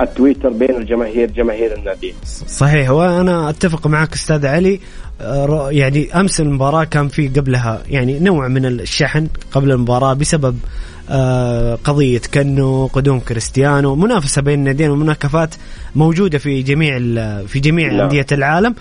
التويتر 0.00 0.48
بين 0.48 0.76
الجماهير 0.76 1.30
جماهير 1.30 1.74
النادي 1.74 2.14
صحيح 2.46 2.90
وأنا 2.90 3.50
أتفق 3.50 3.86
معك 3.86 4.12
أستاذ 4.12 4.46
علي. 4.46 4.80
يعني 5.20 6.20
أمس 6.20 6.40
المباراة 6.40 6.84
كان 6.84 7.08
في 7.08 7.28
قبلها 7.28 7.82
يعني 7.88 8.18
نوع 8.18 8.48
من 8.48 8.66
الشحن 8.66 9.28
قبل 9.52 9.72
المباراة 9.72 10.14
بسبب 10.14 10.58
آه، 11.10 11.74
قضية 11.84 12.20
كنو 12.34 12.86
قدوم 12.86 13.20
كريستيانو 13.20 13.94
منافسة 13.94 14.42
بين 14.42 14.58
الناديين 14.58 14.90
ومناكفات 14.90 15.54
موجودة 15.94 16.38
في 16.38 16.62
جميع 16.62 16.98
في 17.46 17.60
جميع 17.60 17.92
نعم. 17.92 18.00
أندية 18.00 18.26
العالم. 18.32 18.74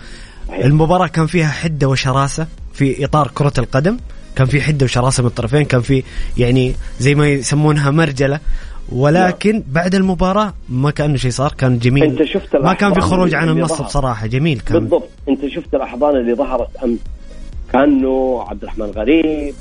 المباراة 0.63 1.07
كان 1.07 1.27
فيها 1.27 1.47
حدة 1.47 1.87
وشراسة 1.87 2.47
في 2.73 3.05
إطار 3.05 3.31
كرة 3.33 3.53
القدم 3.57 3.97
كان 4.35 4.47
في 4.47 4.61
حدة 4.61 4.83
وشراسة 4.85 5.23
من 5.23 5.29
الطرفين 5.29 5.65
كان 5.65 5.81
في 5.81 6.03
يعني 6.37 6.75
زي 6.99 7.15
ما 7.15 7.27
يسمونها 7.27 7.91
مرجلة. 7.91 8.39
ولكن 8.91 9.55
لا. 9.55 9.63
بعد 9.71 9.95
المباراة 9.95 10.53
ما 10.69 10.91
كان 10.91 11.17
شيء 11.17 11.31
صار 11.31 11.53
كان 11.57 11.79
جميل. 11.79 12.03
أنت 12.03 12.23
شفت 12.23 12.55
ما 12.55 12.73
كان 12.73 12.93
في 12.93 13.01
خروج 13.01 13.33
عن 13.33 13.49
النص 13.49 13.81
بصراحة 13.81 14.27
جميل 14.27 14.59
كان. 14.59 14.79
بالضبط. 14.79 15.09
أنت 15.29 15.45
شفت 15.45 15.75
الأحضان 15.75 16.15
اللي 16.15 16.33
ظهرت 16.33 16.75
امس 16.83 16.99
كانه 17.73 18.45
عبد 18.49 18.63
الرحمن 18.63 18.85
غريب 18.85 19.55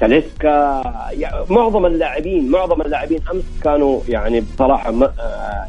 تاليسكا 0.00 0.82
يعني 1.10 1.44
معظم 1.50 1.86
اللاعبين 1.86 2.50
معظم 2.50 2.82
اللاعبين 2.82 3.18
أمس 3.32 3.44
كانوا 3.64 4.00
يعني 4.08 4.40
بصراحة 4.40 5.12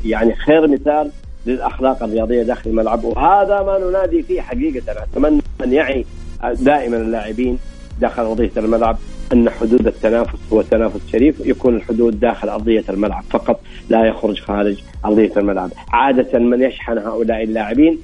يعني 0.06 0.36
خير 0.36 0.68
مثال 0.68 1.12
للأخلاق 1.46 2.04
الرياضية 2.04 2.44
داخل 2.44 2.70
الملعب. 2.70 3.04
وهذا 3.04 3.62
ما 3.62 3.80
ننادي 3.80 4.24
فيه 4.24 4.42
حقيقة. 4.42 4.82
أتمنى 4.88 5.42
أن 5.64 5.74
يعي 5.74 6.06
دائما 6.54 6.98
اللاعبين 6.98 7.58
داخل 8.02 8.24
ارضيه 8.24 8.52
الملعب. 8.58 8.98
أن 9.34 9.50
حدود 9.50 9.88
التنافس 9.88 10.40
هو 10.54 10.62
تنافس 10.62 11.00
شريف 11.12 11.40
يكون 11.46 11.76
الحدود 11.76 12.20
داخل 12.20 12.50
أرضية 12.50 12.84
الملعب 12.90 13.24
فقط 13.30 13.60
لا 13.90 14.06
يخرج 14.06 14.40
خارج 14.40 14.78
أرضية 15.06 15.32
الملعب 15.38 15.70
عادة 15.90 16.40
من 16.40 16.62
يشحن 16.62 16.98
هؤلاء 16.98 17.44
اللاعبين 17.44 18.00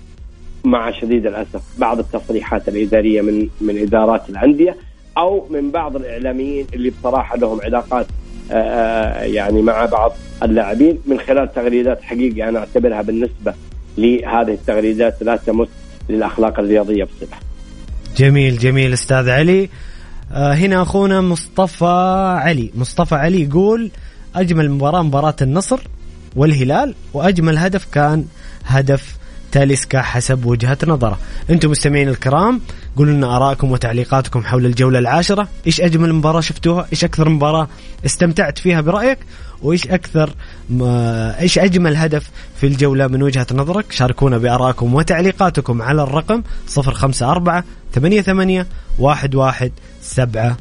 مع 0.64 0.92
شديد 0.92 1.26
الأسف 1.28 1.62
بعض 1.78 2.00
التصريحات 2.00 2.70
الإدارية 2.70 3.22
من 3.22 3.50
من 3.62 3.78
إدارات 3.78 4.30
الأندية 4.30 4.76
أو 5.18 5.48
من 5.50 5.72
بعض 5.72 5.96
الإعلاميين 5.96 6.68
اللي 6.74 6.90
بصراحة 6.90 7.38
لهم 7.38 7.62
علاقات 7.62 8.06
آه، 8.52 8.56
آه، 8.56 9.24
يعني 9.24 9.62
مع 9.62 9.86
بعض 9.86 10.12
اللاعبين 10.44 11.00
من 11.06 11.20
خلال 11.20 11.54
تغريدات 11.54 12.02
حقيقه 12.02 12.50
أنا 12.50 12.60
أعتبرها 12.60 13.02
بالنسبة 13.02 13.54
لهذه 13.98 14.54
التغريدات 14.54 15.24
لا 15.24 15.36
تمس 15.36 15.68
للأخلاق 16.10 16.60
الرياضية 16.60 17.04
بصله. 17.04 17.38
جميل 18.18 18.58
جميل 18.58 18.94
أستاذ 18.94 19.30
علي. 19.30 19.70
آه، 20.34 20.54
هنا 20.54 20.82
أخونا 20.82 21.22
مصطفى 21.22 22.36
علي، 22.44 22.72
مصطفى 22.76 23.16
علي 23.16 23.44
يقول 23.44 23.92
أجمل 24.36 24.72
مباراة 24.72 25.02
مباراة 25.02 25.36
النصر 25.42 25.80
والهلال 26.36 26.96
وأجمل 27.14 27.58
هدف 27.58 27.86
كان 27.92 28.26
هدف 28.66 29.18
تاليسكا 29.52 30.02
حسب 30.02 30.46
وجهة 30.46 30.78
نظره. 30.88 31.20
أنتم 31.50 31.72
مستمعين 31.72 32.10
الكرام 32.10 32.62
قولوا 32.98 33.14
لنا 33.14 33.38
آرائكم 33.38 33.72
وتعليقاتكم 33.72 34.44
حول 34.44 34.66
الجولة 34.66 35.00
العاشرة. 35.00 35.48
إيش 35.68 35.82
أجمل 35.82 36.14
مباراة 36.14 36.42
شفتوها؟ 36.42 36.88
إيش 36.92 37.04
أكثر 37.04 37.30
مباراة 37.30 37.68
استمتعت 38.06 38.58
فيها 38.58 38.82
برأيك؟ 38.82 39.18
وإيش 39.62 39.88
أكثر 39.88 40.30
ما 40.70 41.40
إيش 41.40 41.60
أجمل 41.60 41.96
هدف 41.96 42.30
في 42.56 42.68
الجولة 42.68 43.08
من 43.08 43.24
وجهة 43.24 43.48
نظرك؟ 43.52 43.92
شاركونا 43.92 44.38
بآرائكم 44.38 44.94
وتعليقاتكم 44.94 45.82
على 45.82 46.04
الرقم 46.04 46.42
054 46.78 47.64
88 47.94 48.66
11 49.00 49.72
700 50.04 50.58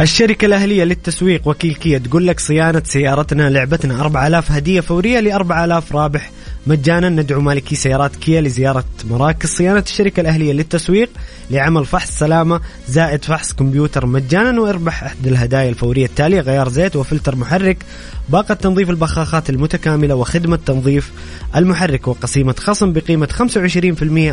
الشركة 0.00 0.46
الأهلية 0.46 0.84
للتسويق 0.84 1.48
وكيل 1.48 1.74
كيا 1.74 1.98
تقول 1.98 2.26
لك 2.26 2.40
صيانة 2.40 2.82
سيارتنا 2.84 3.50
لعبتنا 3.50 4.00
4000 4.00 4.52
هدية 4.52 4.80
فورية 4.80 5.20
ل 5.20 5.32
4000 5.32 5.92
رابح 5.92 6.30
مجانا 6.68 7.08
ندعو 7.08 7.40
مالكي 7.40 7.76
سيارات 7.76 8.16
كيا 8.16 8.40
لزيارة 8.40 8.84
مراكز 9.04 9.48
صيانة 9.48 9.80
الشركة 9.80 10.20
الأهلية 10.20 10.52
للتسويق 10.52 11.10
لعمل 11.50 11.84
فحص 11.86 12.18
سلامة 12.18 12.60
زائد 12.88 13.24
فحص 13.24 13.52
كمبيوتر 13.52 14.06
مجانا 14.06 14.60
واربح 14.60 15.04
أحد 15.04 15.26
الهدايا 15.26 15.68
الفورية 15.68 16.06
التالية 16.06 16.40
غيار 16.40 16.68
زيت 16.68 16.96
وفلتر 16.96 17.36
محرك 17.36 17.76
باقة 18.28 18.54
تنظيف 18.54 18.90
البخاخات 18.90 19.50
المتكاملة 19.50 20.14
وخدمة 20.14 20.58
تنظيف 20.66 21.12
المحرك 21.56 22.08
وقسيمة 22.08 22.54
خصم 22.58 22.92
بقيمة 22.92 23.28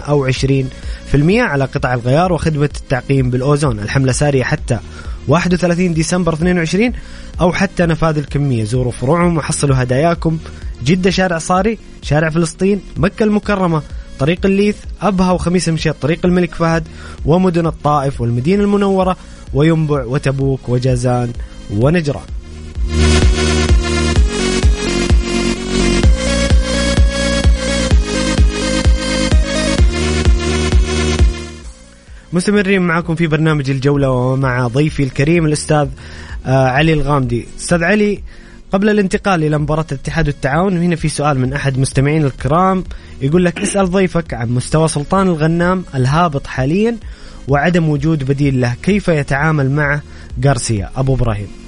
25% 0.04 0.10
أو 0.10 0.32
20% 0.32 0.36
على 1.26 1.66
قطع 1.66 1.94
الغيار 1.94 2.34
وخدمة 2.34 2.70
التعقيم 2.82 3.30
بالأوزون 3.30 3.80
الحملة 3.80 4.12
سارية 4.12 4.44
حتى 4.44 4.80
31 5.28 5.94
ديسمبر 5.94 6.34
22 6.34 6.94
أو 7.42 7.54
حتى 7.54 7.86
نفاذ 7.86 8.18
الكمية. 8.18 8.64
زوروا 8.64 8.92
فروعهم 8.92 9.38
وحصلوا 9.38 9.84
هداياكم. 9.84 10.38
جدة 10.84 11.10
شارع 11.10 11.38
صاري 11.38 11.78
شارع 12.02 12.30
فلسطين 12.30 12.82
مكة 12.98 13.24
المكرمة. 13.24 13.82
طريق 14.20 14.46
الليث 14.46 14.76
أبها 15.02 15.32
وخميس 15.32 15.70
مشيط 15.70 15.96
طريق 16.02 16.26
الملك 16.26 16.56
فهد 16.56 16.84
ومدن 17.26 17.68
الطائف 17.68 18.22
والمدينة 18.22 18.64
المنورة 18.64 19.18
وينبع 19.54 20.04
وتبوك 20.04 20.70
وجازان 20.70 21.32
ونجران. 21.72 22.35
مستمرين 32.36 32.82
معكم 32.82 33.16
في 33.16 33.28
برنامج 33.28 33.70
الجولة 33.70 34.10
ومع 34.10 34.68
ضيفي 34.68 35.04
الكريم 35.04 35.46
الأستاذ 35.46 35.88
آه، 36.46 36.68
علي 36.68 36.94
الغامدي. 36.94 37.46
أستاذ 37.58 37.84
علي 37.84 38.22
قبل 38.72 38.90
الانتقال 38.90 39.44
إلى 39.44 39.58
مباراة 39.58 39.86
الاتحاد 39.92 40.28
والتعاون 40.28 40.78
هنا 40.78 40.96
في 40.96 41.10
سؤال 41.10 41.40
من 41.40 41.54
أحد 41.54 41.80
مستمعين 41.80 42.26
الكرام. 42.26 42.84
يقول 43.22 43.46
لك 43.46 43.62
اسأل 43.62 43.92
ضيفك 43.92 44.34
عن 44.34 44.50
مستوى 44.50 44.88
سلطان 44.88 45.28
الغنام 45.28 45.84
الهابط 45.96 46.48
حاليا 46.48 46.98
وعدم 47.48 47.90
وجود 47.90 48.24
بديل 48.24 48.62
له. 48.62 48.76
كيف 48.84 49.08
يتعامل 49.08 49.72
مع 49.72 50.02
غارسيا؟ 50.46 50.90
أبو 50.96 51.16
إبراهيم. 51.16 51.65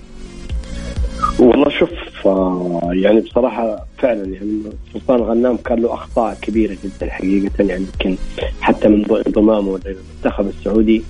يعني 2.94 3.20
بصراحة 3.22 3.86
فعلا 3.98 4.34
يعني 4.34 4.62
سلطان 4.94 5.22
غنام 5.22 5.58
كان 5.58 5.80
له 5.80 5.94
أخطاء 5.94 6.38
كبيرة 6.42 6.78
جدا 6.84 7.12
حقيقة 7.12 7.64
يعني 7.64 7.84
يمكن 7.84 8.18
حتى 8.62 8.88
من 8.88 9.06
انضمامه 9.28 9.80
للمنتخب 9.86 10.48
السعودي 10.48 11.04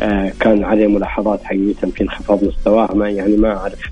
آه، 0.00 0.32
كان 0.40 0.64
عليه 0.64 0.86
ملاحظات 0.86 1.44
حقيقة 1.44 1.90
في 1.90 2.00
انخفاض 2.00 2.44
مستواه. 2.44 2.94
ما 2.94 3.10
يعني 3.10 3.36
ما 3.36 3.56
أعرف 3.56 3.90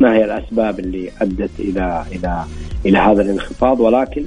ما 0.00 0.14
هي 0.14 0.24
الأسباب 0.24 0.78
اللي 0.78 1.10
أدت 1.20 1.50
إلى 1.58 2.04
إلى 2.12 2.44
إلى 2.86 2.98
هذا 2.98 3.22
الانخفاض. 3.22 3.80
ولكن 3.80 4.24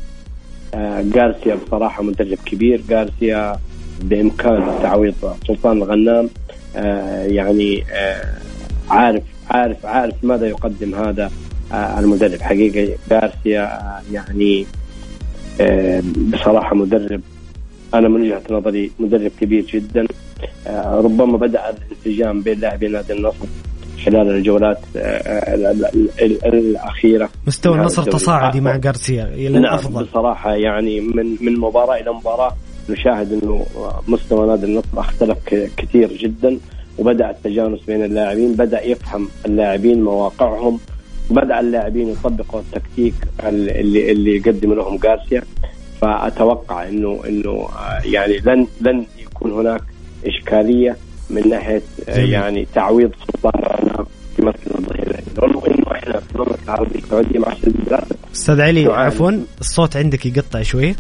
آه، 0.73 1.01
جارسيا 1.01 1.55
بصراحة 1.55 2.03
مدرب 2.03 2.38
كبير. 2.45 2.81
جارسيا 2.89 3.59
بامكانه 4.01 4.79
تعويض 4.81 5.13
سلطان 5.47 5.77
الغنام 5.77 6.29
آه، 6.75 7.23
يعني 7.23 7.83
عارف 8.89 9.23
عارف 9.49 9.85
عارف 9.85 10.15
ماذا 10.23 10.47
يقدم 10.47 10.95
هذا 10.95 11.25
آه، 11.25 11.29
المدرب 11.73 12.41
حقيقه 12.41 12.95
جارسيا 13.10 13.63
آه، 13.63 14.01
يعني 14.12 14.65
آه، 15.62 16.03
بصراحة 16.34 16.75
مدرب 16.75 17.21
أنا 17.93 18.08
من 18.08 18.21
وجهة 18.21 18.41
نظري 18.51 18.91
مدرب 18.99 19.32
كبير 19.41 19.65
جدا. 19.65 20.08
ربما 20.67 21.38
بدأ 21.38 21.62
الانسجام 21.69 22.41
بين 22.41 22.60
لاعبي 22.60 22.88
نادي 22.88 23.13
النصر 23.13 23.45
خلال 24.05 24.29
الجولات 24.29 24.79
الأخيرة. 26.53 27.29
مستوى 27.47 27.79
النصر 27.79 28.03
تصاعدي 28.03 28.62
مع 28.62 28.75
جارسيا 28.75 29.23
إلى 29.23 29.49
نعم 29.49 29.63
الأفضل. 29.63 30.03
بصراحة 30.03 30.55
يعني 30.55 31.01
من 31.01 31.38
من 31.41 31.60
مباراة 31.60 31.95
إلى 32.01 32.13
مباراة 32.13 32.55
نشاهد 32.89 33.43
إنه 33.43 33.65
مستوى 34.08 34.47
نادي 34.47 34.65
النصر 34.65 34.88
اختلف 34.99 35.38
كثير 35.77 36.13
جدا 36.13 36.58
وبدأ 36.97 37.29
التجانس 37.29 37.79
بين 37.88 38.03
اللاعبين 38.03 38.53
بدأ 38.53 38.86
يفهم 38.86 39.27
اللاعبين 39.45 40.03
مواقعهم 40.03 40.79
بدأ 41.29 41.59
اللاعبين 41.59 42.09
يطبقوا 42.09 42.59
التكتيك 42.59 43.13
اللي 43.43 44.11
اللي 44.11 44.35
يقدم 44.35 44.73
لهم 44.73 44.97
جارسيا 44.97 45.43
فأتوقع 46.01 46.87
انه 46.87 47.21
إنه 47.27 47.49
آه، 47.49 48.01
يعني 48.05 48.37
لن 48.37 48.67
لن 48.81 49.05
يكون 49.19 49.51
هناك 49.51 49.81
إشكالية 50.25 50.97
من 51.29 51.49
ناحية 51.49 51.81
آه، 52.09 52.19
يعني 52.19 52.67
تعويض 52.75 53.11
سلطان 53.27 53.79
في 54.35 54.41
مركز 54.45 54.71
الظهير 54.75 55.23
رغم 55.39 55.61
إنه 55.65 55.91
إحنا 55.91 56.19
في 56.19 56.35
المملكه 56.35 56.63
العربيه 56.63 56.99
السعودية 56.99 57.39
مع 57.39 57.53
أستاذ 58.33 58.61
علي 58.61 58.85
عفوا 58.85 59.31
الصوت 59.59 59.97
عندك 59.97 60.25
يقطع 60.25 60.61
شوية. 60.61 60.95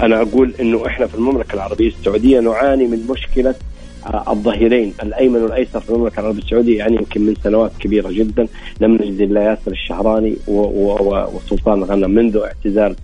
أنا 0.00 0.22
أقول 0.22 0.54
إنه 0.60 0.86
إحنا 0.86 1.06
في 1.06 1.14
المملكة 1.14 1.54
العربية 1.54 1.88
السعودية 1.88 2.40
نعاني 2.40 2.86
من 2.86 3.06
مشكلة 3.10 3.54
الظهيرين 4.28 4.94
الأيمن 5.02 5.42
والأيسر 5.42 5.80
في 5.80 5.90
المملكه 5.90 6.20
العربيه 6.20 6.42
السعودية 6.42 6.78
يعني 6.78 6.96
يمكن 6.96 7.20
من 7.20 7.34
سنوات 7.44 7.72
كبيرة 7.80 8.10
جدا. 8.10 8.46
لم 8.80 8.94
نجد 8.94 9.20
إلا 9.20 9.42
ياسر 9.42 9.70
الشهراني 9.70 10.36
وسلطان 10.46 11.84
غنم 11.84 12.10
منذ 12.10 12.36
اعتزال 12.36 12.96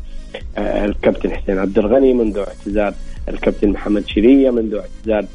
آه، 0.59 0.85
الكابتن 0.85 1.31
حسين 1.31 1.59
عبد 1.59 1.79
الغني 1.79 2.13
منذ 2.13 2.39
اعتزال 2.39 2.95
الكابتن 3.29 3.71
محمد 3.71 4.07
شيرية 4.07 4.51
منذ 4.51 4.75
اعتزال 4.75 5.27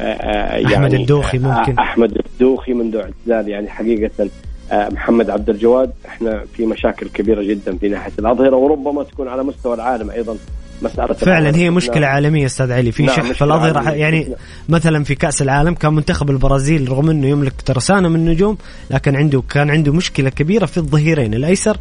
آه، 0.00 0.02
آه، 0.02 0.56
يعني 0.56 0.74
احمد 0.74 0.94
الدوخي 0.94 1.38
ممكن. 1.38 1.78
أحمد 1.78 2.18
الدوخي 2.26 2.72
منذ 2.72 2.96
اعتزال 2.96 3.48
يعني 3.48 3.68
حقيقة 3.68 4.28
محمد 4.72 5.30
عبد 5.30 5.50
الجواد. 5.50 5.90
إحنا 6.06 6.44
في 6.54 6.66
مشاكل 6.66 7.08
كبيرة 7.08 7.42
جدا 7.42 7.76
في 7.76 7.88
ناحية 7.88 8.12
الأظهرة 8.18 8.56
وربما 8.56 9.02
تكون 9.02 9.28
على 9.28 9.42
مستوى 9.42 9.74
العالم 9.74 10.10
أيضا. 10.10 10.36
مسألة 10.82 11.14
فعلا 11.14 11.56
هي 11.56 11.70
مشكلة 11.70 12.00
نعم. 12.00 12.10
عالمية 12.10 12.46
أستاذ 12.46 12.72
علي. 12.72 12.92
في 12.92 13.02
نعم 13.02 13.16
شح 13.16 13.32
في 13.32 13.44
الاظهره 13.44 13.90
يعني 13.90 14.24
نعم. 14.24 14.34
مثلا 14.68 15.04
في 15.04 15.14
كأس 15.14 15.42
العالم 15.42 15.74
كان 15.74 15.94
منتخب 15.94 16.30
البرازيل 16.30 16.88
رغم 16.88 17.10
إنه 17.10 17.26
يملك 17.26 17.52
ترسانة 17.62 18.08
من 18.08 18.16
النجوم 18.16 18.58
لكن 18.90 19.16
عنده 19.16 19.42
كان 19.50 19.70
عنده 19.70 19.92
مشكلة 19.92 20.30
كبيرة 20.30 20.66
في 20.66 20.78
الظهيرين 20.78 21.34
الأيسر 21.34 21.76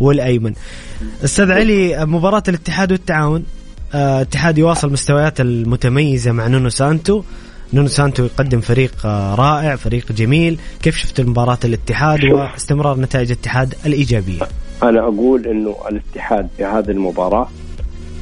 والأيمن. 0.00 0.52
أستاذ 1.24 1.50
علي 1.52 2.06
مباراة 2.06 2.42
الاتحاد 2.48 2.92
والتعاون 2.92 3.44
آه، 3.94 4.20
اتحاد 4.20 4.58
يواصل 4.58 4.92
مستويات 4.92 5.40
المتميزة 5.40 6.32
مع 6.32 6.46
نونو 6.46 6.68
سانتو. 6.68 7.22
نونو 7.72 7.88
سانتو 7.88 8.24
يقدم 8.24 8.60
فريق 8.60 8.92
آه، 9.04 9.34
رائع 9.34 9.76
فريق 9.76 10.12
جميل. 10.12 10.58
كيف 10.82 10.96
شفت 10.96 11.20
مباراة 11.20 11.58
الاتحاد 11.64 12.24
واستمرار 12.24 13.00
نتائج 13.00 13.30
الاتحاد 13.30 13.74
الإيجابية؟ 13.86 14.40
أنا 14.82 15.00
أقول 15.00 15.46
أنه 15.46 15.76
الاتحاد 15.90 16.48
في 16.56 16.64
هذه 16.64 16.90
المباراة 16.90 17.48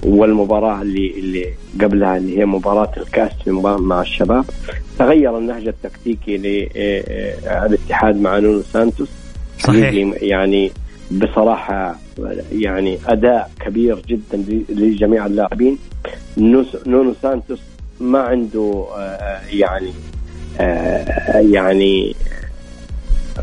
والمباراة 0.03 0.83
اللي 0.83 1.11
اللي 1.19 1.47
قبلها 1.81 2.17
اللي 2.17 2.39
هي 2.39 2.45
مباراة 2.47 2.93
الكاس 2.97 3.33
مع 3.49 4.01
الشباب 4.01 4.45
تغير 4.99 5.39
النهج 5.39 5.69
التكتيكي 5.69 6.37
للاتحاد 6.37 8.21
مع 8.21 8.39
نونو 8.39 8.63
سانتوس. 8.63 9.09
صحيح. 9.59 9.95
يعني 10.23 10.71
بصراحة 11.11 11.97
يعني 12.53 12.99
أداء 13.07 13.51
كبير 13.61 14.03
جدا 14.09 14.45
لجميع 14.69 15.27
اللاعبين. 15.27 15.79
نونو 16.87 17.15
سانتوس 17.23 17.61
ما 18.01 18.19
عنده 18.19 18.85
يعني 19.51 19.91
يعني 21.35 22.15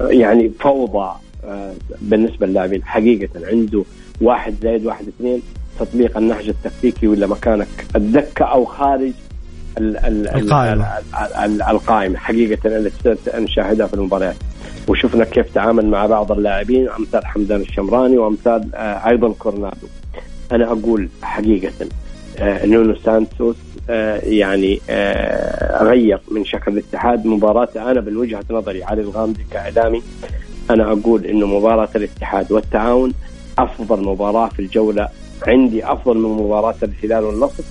يعني 0.09 0.51
فوضى 0.59 1.11
بالنسبة 2.01 2.47
للاعبين. 2.47 2.83
حقيقة 2.83 3.29
عنده 3.47 3.83
واحد 4.21 4.55
زائد 4.63 4.85
واحد 4.85 5.07
اثنين. 5.07 5.41
تطبيق 5.79 6.17
النهج 6.17 6.49
التكتيكي 6.49 7.07
ولا 7.07 7.27
مكانك 7.27 7.67
الدكه 7.95 8.45
أو 8.45 8.65
خارج 8.65 9.11
القائمة. 9.77 10.87
القائمة. 11.71 12.17
حقيقة 12.17 12.77
التي 12.77 13.15
نشاهدها 13.35 13.87
في 13.87 13.93
المباريات. 13.93 14.35
وشفنا 14.87 15.25
كيف 15.25 15.53
تعامل 15.53 15.85
مع 15.85 16.05
بعض 16.05 16.31
اللاعبين 16.31 16.89
أمثال 16.89 17.25
حمدان 17.25 17.61
الشمراني 17.61 18.17
وأمثال 18.17 18.75
آه، 18.75 19.09
أيضا 19.09 19.33
كورنادو. 19.39 19.87
أنا 20.51 20.71
أقول 20.71 21.09
حقيقة 21.21 21.87
آه، 22.39 22.65
نونو 22.65 22.95
سانتوس 22.95 23.55
آه، 23.89 24.17
يعني 24.17 24.79
غير 25.81 26.19
من 26.31 26.45
شكل 26.45 26.71
الاتحاد. 26.71 27.25
مباراة 27.27 27.69
أنا 27.75 28.01
من 28.01 28.17
وجهة 28.17 28.43
نظري 28.49 28.83
علي 28.83 29.01
الغامدي 29.01 29.45
كإعلامي 29.51 30.01
أنا 30.69 30.91
أقول 30.91 31.25
إنه 31.25 31.47
مباراة 31.47 31.89
الاتحاد 31.95 32.51
والتعاون 32.51 33.13
أفضل 33.57 34.03
مباراة 34.03 34.47
في 34.47 34.59
الجولة 34.59 35.09
عندي 35.47 35.85
أفضل 35.85 36.17
من 36.17 36.29
مباراة 36.29 36.75
الهلال 36.83 37.23
والنصر 37.23 37.63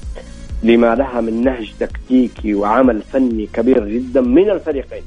لما 0.62 0.94
لها 0.94 1.20
من 1.20 1.44
نهج 1.44 1.72
تكتيكي 1.80 2.54
وعمل 2.54 3.02
فني 3.02 3.46
كبير 3.52 3.88
جدا 3.88 4.20
من 4.20 4.50
الفريقين 4.50 5.02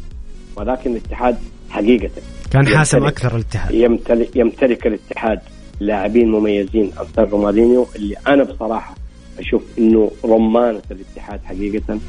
ولكن 0.56 0.92
الاتحاد 0.92 1.38
حقيقة 1.70 2.10
كان 2.52 2.68
حاسم 2.68 3.06
أكثر 3.06 3.36
الاتحاد. 3.36 3.74
يمتلك, 3.74 4.36
يمتلك 4.36 4.88
الاتحاد 4.88 5.40
لاعبين 5.80 6.32
مميزين 6.32 6.92
امثال 7.00 7.32
رومالينيو 7.32 7.88
اللي 7.96 8.16
أنا 8.28 8.44
بصراحة 8.44 8.96
أشوف 9.40 9.64
إنه 9.80 10.12
رمانة 10.26 10.82
الاتحاد 10.92 11.40
حقيقة. 11.46 12.00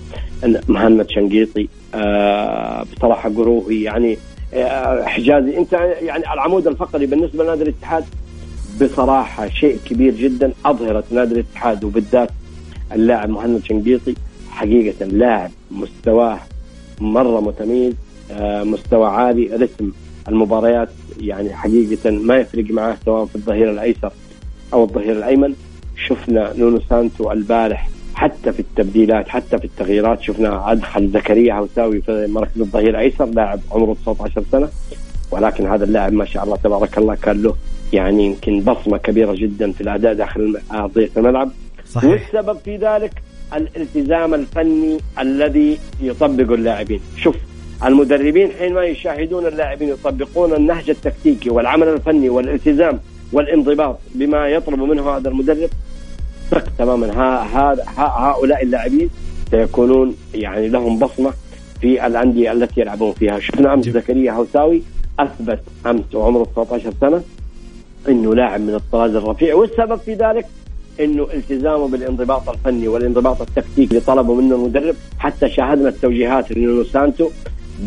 مهند 0.69 1.11
شنقيطي 1.11 1.69
آه 1.95 2.85
بصراحة 2.97 3.29
قروهي 3.29 3.83
يعني 3.83 4.19
آه 4.55 5.05
حجازي 5.05 5.59
أنت 5.59 5.73
يعني 6.03 6.33
العمود 6.33 6.67
الفقري 6.67 7.07
بالنسبة 7.07 7.45
لنادي 7.45 7.63
الاتحاد 7.63 8.05
بصراحة 8.83 9.49
شيء 9.49 9.79
كبير 9.85 10.15
جدا. 10.15 10.53
أظهرت 10.67 11.13
نادي 11.13 11.35
الاتحاد 11.35 11.85
وبالذات 11.85 12.31
اللاعب 12.93 13.31
مهند 13.31 13.65
شنقيطي 13.65 14.15
حقيقة 14.51 15.07
لاعب 15.07 15.51
مستواه 15.71 16.39
مرة 17.01 17.41
متميز 17.41 17.95
آه، 18.33 18.65
مستوى 18.65 19.07
عالي 19.09 19.47
رسم 19.57 19.91
المباريات 20.29 20.89
يعني 21.21 21.55
حقيقة 21.55 22.11
ما 22.11 22.37
يفرق 22.37 22.65
معاه 22.71 22.97
سواء 23.05 23.25
في 23.25 23.37
الظهير 23.37 23.71
الأيسر 23.71 24.13
أو 24.73 24.85
الظهير 24.85 25.13
الأيمن. 25.13 25.55
شفنا 26.07 26.53
نونو 26.57 26.81
سانتو 26.91 27.33
البارح 27.33 27.89
حتى 28.15 28.53
في 28.53 28.61
التبديلات 28.61 29.29
حتى 29.29 29.59
في 29.59 29.65
التغييرات 29.65 30.23
شفنا 30.23 30.73
أدخل 30.73 31.09
زكريا 31.11 31.53
عوساوي 31.53 32.01
في 32.01 32.27
مركز 32.27 32.61
الظهير 32.61 32.89
الأيسر 32.91 33.25
لاعب 33.27 33.61
عمره 33.73 33.97
19 34.03 34.43
سنة. 34.53 34.69
ولكن 35.31 35.67
هذا 35.67 35.85
اللاعب 35.85 36.13
ما 36.13 36.25
شاء 36.25 36.45
الله 36.45 36.57
تبارك 36.57 36.99
الله 36.99 37.15
كان 37.15 37.43
له 37.43 37.55
يعني 37.93 38.27
يمكن 38.27 38.61
بصمة 38.61 38.97
كبيرة 38.97 39.35
جدا 39.35 39.73
في 39.73 39.81
الأداء 39.81 40.15
داخل 40.15 40.61
أرضية 40.73 41.11
الملعب. 41.17 41.51
صحيح. 41.93 42.11
والسبب 42.11 42.59
في 42.65 42.77
ذلك 42.77 43.13
الالتزام 43.57 44.35
الفني 44.35 44.99
الذي 45.21 45.79
يطبقه 46.01 46.55
اللاعبين. 46.55 47.01
شوف 47.17 47.37
المدربين 47.85 48.51
حينما 48.59 48.85
يشاهدون 48.85 49.47
اللاعبين 49.47 49.89
يطبقون 49.89 50.55
النهج 50.55 50.91
التكتيكي 50.91 51.51
والعمل 51.51 51.89
الفني 51.89 52.29
والالتزام 52.29 53.01
والانضباط 53.33 53.99
بما 54.15 54.49
يطلب 54.49 54.81
منه 54.81 55.11
هذا 55.11 55.29
المدرب 55.29 55.71
ثق 56.51 56.65
تماما. 56.79 57.07
هذا 57.43 57.85
هؤلاء 57.97 58.63
اللاعبين 58.63 59.11
سيكونون 59.51 60.17
يعني 60.35 60.69
لهم 60.69 60.99
بصمة 60.99 61.33
في 61.81 62.07
الأندية 62.07 62.53
التي 62.53 62.81
يلعبون 62.81 63.13
فيها، 63.13 63.41
شفنا 63.41 63.75
أمس 63.75 63.89
زكريا 63.89 64.33
هوساوي 64.33 64.83
أثبت 65.19 65.61
أمس 65.87 66.15
وعمره 66.15 66.45
19 66.45 66.93
سنة. 67.01 67.23
إنه 68.09 68.35
لاعب 68.35 68.61
من 68.61 68.75
الطراز 68.75 69.15
الرفيع 69.15 69.55
والسبب 69.55 69.97
في 69.97 70.15
ذلك 70.15 70.47
إنه 71.01 71.29
التزامه 71.35 71.89
بالانضباط 71.89 72.49
الفني 72.49 72.89
والانضباط 72.89 73.41
التكتيكي 73.41 73.91
اللي 73.91 74.01
طلبه 74.01 74.35
منه 74.35 74.55
المدرب 74.55 74.95
حتى 75.19 75.49
شاهدنا 75.49 75.89
التوجيهات 75.89 76.53
لنونو 76.53 76.85
سانتو 76.85 77.31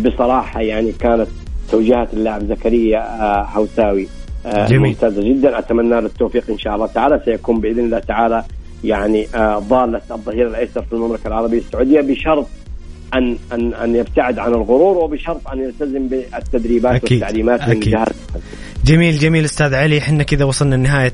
بصراحة 0.06 0.62
يعني 0.62 0.92
كانت 0.92 1.28
توجيهات 1.72 2.14
اللاعب 2.14 2.46
زكريا 2.48 3.00
آه، 3.00 3.44
هوساوي 3.54 4.08
آه، 4.46 4.68
جميل. 4.68 4.90
ممتازة 4.90 5.22
جدا 5.24 5.60
أتمنى 5.60 5.90
له 5.90 6.00
التوفيق 6.00 6.44
إن 6.50 6.58
شاء 6.58 6.76
الله 6.76 6.88
تعالى 6.88 7.22
سيكون 7.26 7.60
بإذن 7.60 7.80
الله 7.80 8.00
تعالى 8.00 8.44
يعني 8.84 9.28
آه، 9.36 9.60
ضالة 9.60 10.02
الظهير 10.12 10.48
الأيسر 10.48 10.82
في 10.82 10.94
المملكة 10.94 11.28
العربية 11.28 11.58
السعودية 11.58 12.02
بشرط 12.02 12.48
أن 13.14 13.38
أن 13.54 13.74
أن 13.74 13.96
يبتعد 13.96 14.40
عن 14.40 14.52
الغرور 14.54 14.98
وبشرط 14.98 15.48
أن 15.48 15.60
يلتزم 15.60 16.08
بالتدريبات 16.08 16.96
أكيد. 16.96 17.12
والتعليمات 17.12 17.70
من 17.70 17.80
جهات 17.80 18.08
جميل 18.86 19.18
جميل 19.18 19.46
أستاذ 19.46 19.74
علي. 19.74 19.98
إحنا 19.98 20.24
كذا 20.24 20.46
وصلنا 20.46 20.76
لنهاية 20.76 21.14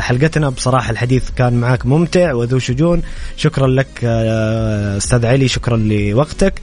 حلقتنا. 0.00 0.48
بصراحة 0.48 0.90
الحديث 0.90 1.30
كان 1.30 1.60
معك 1.60 1.86
ممتع 1.86 2.32
وذو 2.32 2.58
شجون. 2.58 3.02
شكرا 3.36 3.66
لك 3.66 4.04
أستاذ 4.04 5.26
علي. 5.26 5.48
شكرا 5.48 5.76
لوقتك. 5.76 6.54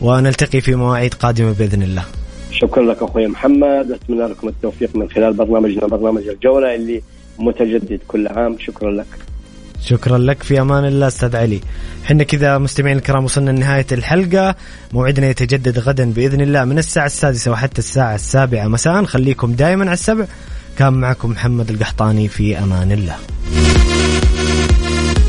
ونلتقي 0.00 0.60
في 0.60 0.74
مواعيد 0.74 1.14
قادمة 1.14 1.52
بإذن 1.52 1.82
الله. 1.82 2.04
شكرا 2.52 2.82
لك 2.82 3.02
أخوي 3.02 3.26
محمد. 3.26 3.92
أتمنى 3.92 4.26
لكم 4.26 4.48
التوفيق 4.48 4.96
من 4.96 5.10
خلال 5.10 5.32
برنامجنا 5.32 5.86
برنامج 5.86 6.28
الجولة 6.28 6.74
اللي 6.74 7.02
متجدد 7.38 8.00
كل 8.08 8.28
عام. 8.28 8.56
شكرا 8.58 8.90
لك. 8.90 9.06
شكرا 9.88 10.18
لك 10.18 10.42
في 10.42 10.60
أمان 10.60 10.84
الله 10.84 11.06
أستاذ 11.06 11.36
علي. 11.36 11.60
إحنا 12.04 12.24
كذا 12.24 12.58
مستمعين 12.58 12.96
الكرام 12.96 13.24
وصلنا 13.24 13.50
لنهاية 13.50 13.86
الحلقة. 13.92 14.54
موعدنا 14.92 15.26
يتجدد 15.26 15.78
غدا 15.78 16.12
بإذن 16.12 16.40
الله 16.40 16.64
من 16.64 16.78
الساعة 16.78 17.06
السادسة 17.06 17.50
وحتى 17.50 17.78
الساعة 17.78 18.14
السابعة 18.14 18.68
مساء. 18.68 19.04
خليكم 19.04 19.52
دائما 19.52 19.84
على 19.84 19.92
السبع. 19.92 20.24
كان 20.78 20.92
معكم 20.92 21.30
محمد 21.30 21.70
القحطاني 21.70 22.28
في 22.28 22.58
أمان 22.58 22.92
الله. 22.92 23.16